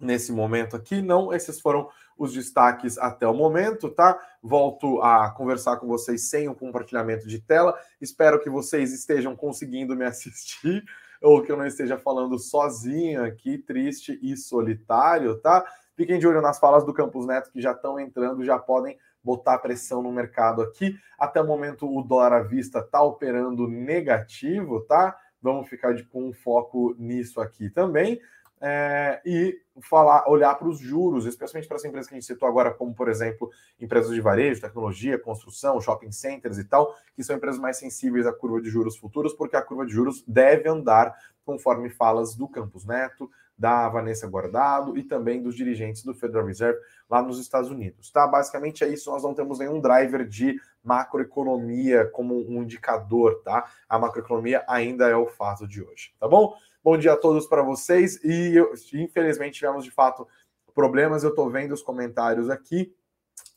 nesse 0.00 0.32
momento 0.32 0.76
aqui. 0.76 1.00
Não, 1.02 1.32
esses 1.32 1.60
foram 1.60 1.88
os 2.18 2.32
destaques 2.32 2.96
até 2.98 3.26
o 3.26 3.34
momento, 3.34 3.90
tá? 3.90 4.18
Volto 4.42 5.02
a 5.02 5.30
conversar 5.30 5.76
com 5.76 5.86
vocês 5.86 6.28
sem 6.28 6.48
o 6.48 6.54
compartilhamento 6.54 7.26
de 7.26 7.40
tela. 7.40 7.78
Espero 8.00 8.40
que 8.40 8.48
vocês 8.48 8.92
estejam 8.92 9.36
conseguindo 9.36 9.94
me 9.94 10.04
assistir 10.06 10.84
ou 11.26 11.42
que 11.42 11.50
eu 11.50 11.56
não 11.56 11.66
esteja 11.66 11.98
falando 11.98 12.38
sozinho 12.38 13.24
aqui, 13.24 13.58
triste 13.58 14.16
e 14.22 14.36
solitário, 14.36 15.36
tá? 15.40 15.64
Fiquem 15.96 16.20
de 16.20 16.26
olho 16.26 16.40
nas 16.40 16.58
falas 16.60 16.84
do 16.84 16.94
Campus 16.94 17.26
Neto 17.26 17.50
que 17.50 17.60
já 17.60 17.72
estão 17.72 17.98
entrando, 17.98 18.44
já 18.44 18.56
podem 18.58 18.96
botar 19.24 19.58
pressão 19.58 20.00
no 20.00 20.12
mercado 20.12 20.62
aqui. 20.62 20.96
Até 21.18 21.40
o 21.40 21.46
momento 21.46 21.92
o 21.92 22.00
dólar 22.00 22.32
à 22.32 22.42
vista 22.42 22.78
está 22.78 23.02
operando 23.02 23.66
negativo, 23.66 24.82
tá? 24.82 25.18
Vamos 25.42 25.68
ficar 25.68 25.94
de, 25.94 26.04
com 26.04 26.28
um 26.28 26.32
foco 26.32 26.94
nisso 26.96 27.40
aqui 27.40 27.68
também 27.68 28.20
é, 28.60 29.20
e 29.24 29.60
falar, 29.82 30.28
olhar 30.28 30.54
para 30.54 30.68
os 30.68 30.78
juros, 30.78 31.26
especialmente 31.26 31.68
para 31.68 31.76
as 31.76 31.84
empresas 31.84 32.08
que 32.08 32.14
a 32.14 32.18
gente 32.18 32.26
citou 32.26 32.48
agora, 32.48 32.72
como 32.72 32.94
por 32.94 33.08
exemplo 33.08 33.50
empresas 33.80 34.12
de 34.12 34.20
varejo, 34.20 34.60
tecnologia, 34.60 35.18
construção, 35.18 35.80
shopping 35.80 36.12
centers 36.12 36.58
e 36.58 36.64
tal, 36.64 36.94
que 37.14 37.22
são 37.22 37.36
empresas 37.36 37.60
mais 37.60 37.76
sensíveis 37.76 38.26
à 38.26 38.32
curva 38.32 38.60
de 38.60 38.70
juros 38.70 38.96
futuros, 38.96 39.34
porque 39.34 39.56
a 39.56 39.62
curva 39.62 39.84
de 39.84 39.92
juros 39.92 40.24
deve 40.26 40.68
andar 40.68 41.14
conforme 41.44 41.88
falas 41.90 42.34
do 42.34 42.48
Campos 42.48 42.84
Neto, 42.84 43.30
da 43.56 43.88
Vanessa 43.88 44.26
Guardado 44.26 44.98
e 44.98 45.02
também 45.02 45.42
dos 45.42 45.54
dirigentes 45.54 46.02
do 46.02 46.12
Federal 46.12 46.44
Reserve 46.44 46.78
lá 47.08 47.22
nos 47.22 47.38
Estados 47.38 47.70
Unidos. 47.70 48.10
Tá? 48.10 48.26
Basicamente 48.26 48.84
é 48.84 48.88
isso, 48.88 49.10
nós 49.10 49.22
não 49.22 49.32
temos 49.32 49.58
nenhum 49.58 49.80
driver 49.80 50.26
de 50.26 50.60
macroeconomia 50.84 52.06
como 52.06 52.34
um 52.48 52.62
indicador, 52.62 53.40
tá? 53.42 53.68
A 53.88 53.98
macroeconomia 53.98 54.64
ainda 54.68 55.08
é 55.08 55.16
o 55.16 55.26
fato 55.26 55.66
de 55.66 55.82
hoje, 55.82 56.12
tá 56.20 56.28
bom? 56.28 56.54
Bom 56.86 56.96
dia 56.96 57.14
a 57.14 57.16
todos 57.16 57.48
para 57.48 57.62
vocês. 57.62 58.22
E 58.22 58.54
eu, 58.54 58.72
infelizmente 58.94 59.54
tivemos 59.54 59.84
de 59.84 59.90
fato 59.90 60.24
problemas. 60.72 61.24
Eu 61.24 61.30
estou 61.30 61.50
vendo 61.50 61.72
os 61.72 61.82
comentários 61.82 62.48
aqui. 62.48 62.94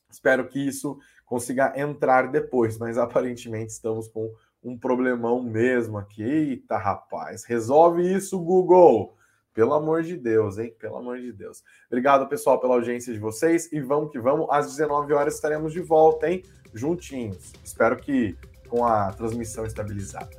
Espero 0.09 0.47
que 0.47 0.67
isso 0.67 0.97
consiga 1.27 1.79
entrar 1.79 2.31
depois, 2.31 2.79
mas 2.79 2.97
aparentemente 2.97 3.71
estamos 3.71 4.07
com 4.07 4.33
um 4.63 4.75
problemão 4.75 5.43
mesmo 5.43 5.99
aqui. 5.99 6.23
Eita, 6.23 6.75
rapaz, 6.75 7.43
resolve 7.43 8.01
isso, 8.01 8.39
Google. 8.39 9.15
Pelo 9.53 9.75
amor 9.75 10.01
de 10.01 10.17
Deus, 10.17 10.57
hein? 10.57 10.73
Pelo 10.79 10.97
amor 10.97 11.19
de 11.19 11.31
Deus. 11.31 11.63
Obrigado, 11.85 12.27
pessoal, 12.27 12.59
pela 12.59 12.73
audiência 12.73 13.13
de 13.13 13.19
vocês 13.19 13.71
e 13.71 13.79
vamos 13.79 14.11
que 14.11 14.17
vamos. 14.17 14.47
Às 14.49 14.65
19 14.71 15.13
horas 15.13 15.35
estaremos 15.35 15.71
de 15.71 15.81
volta, 15.81 16.31
hein? 16.31 16.41
Juntinhos. 16.73 17.53
Espero 17.63 17.95
que 17.95 18.35
com 18.67 18.83
a 18.87 19.13
transmissão 19.13 19.67
estabilizada. 19.67 20.29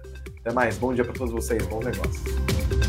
Até 0.41 0.53
mais. 0.53 0.77
Bom 0.77 0.93
dia 0.93 1.05
para 1.05 1.15
todos 1.15 1.33
vocês. 1.33 1.65
Bons 1.67 1.85
negócios. 1.85 2.80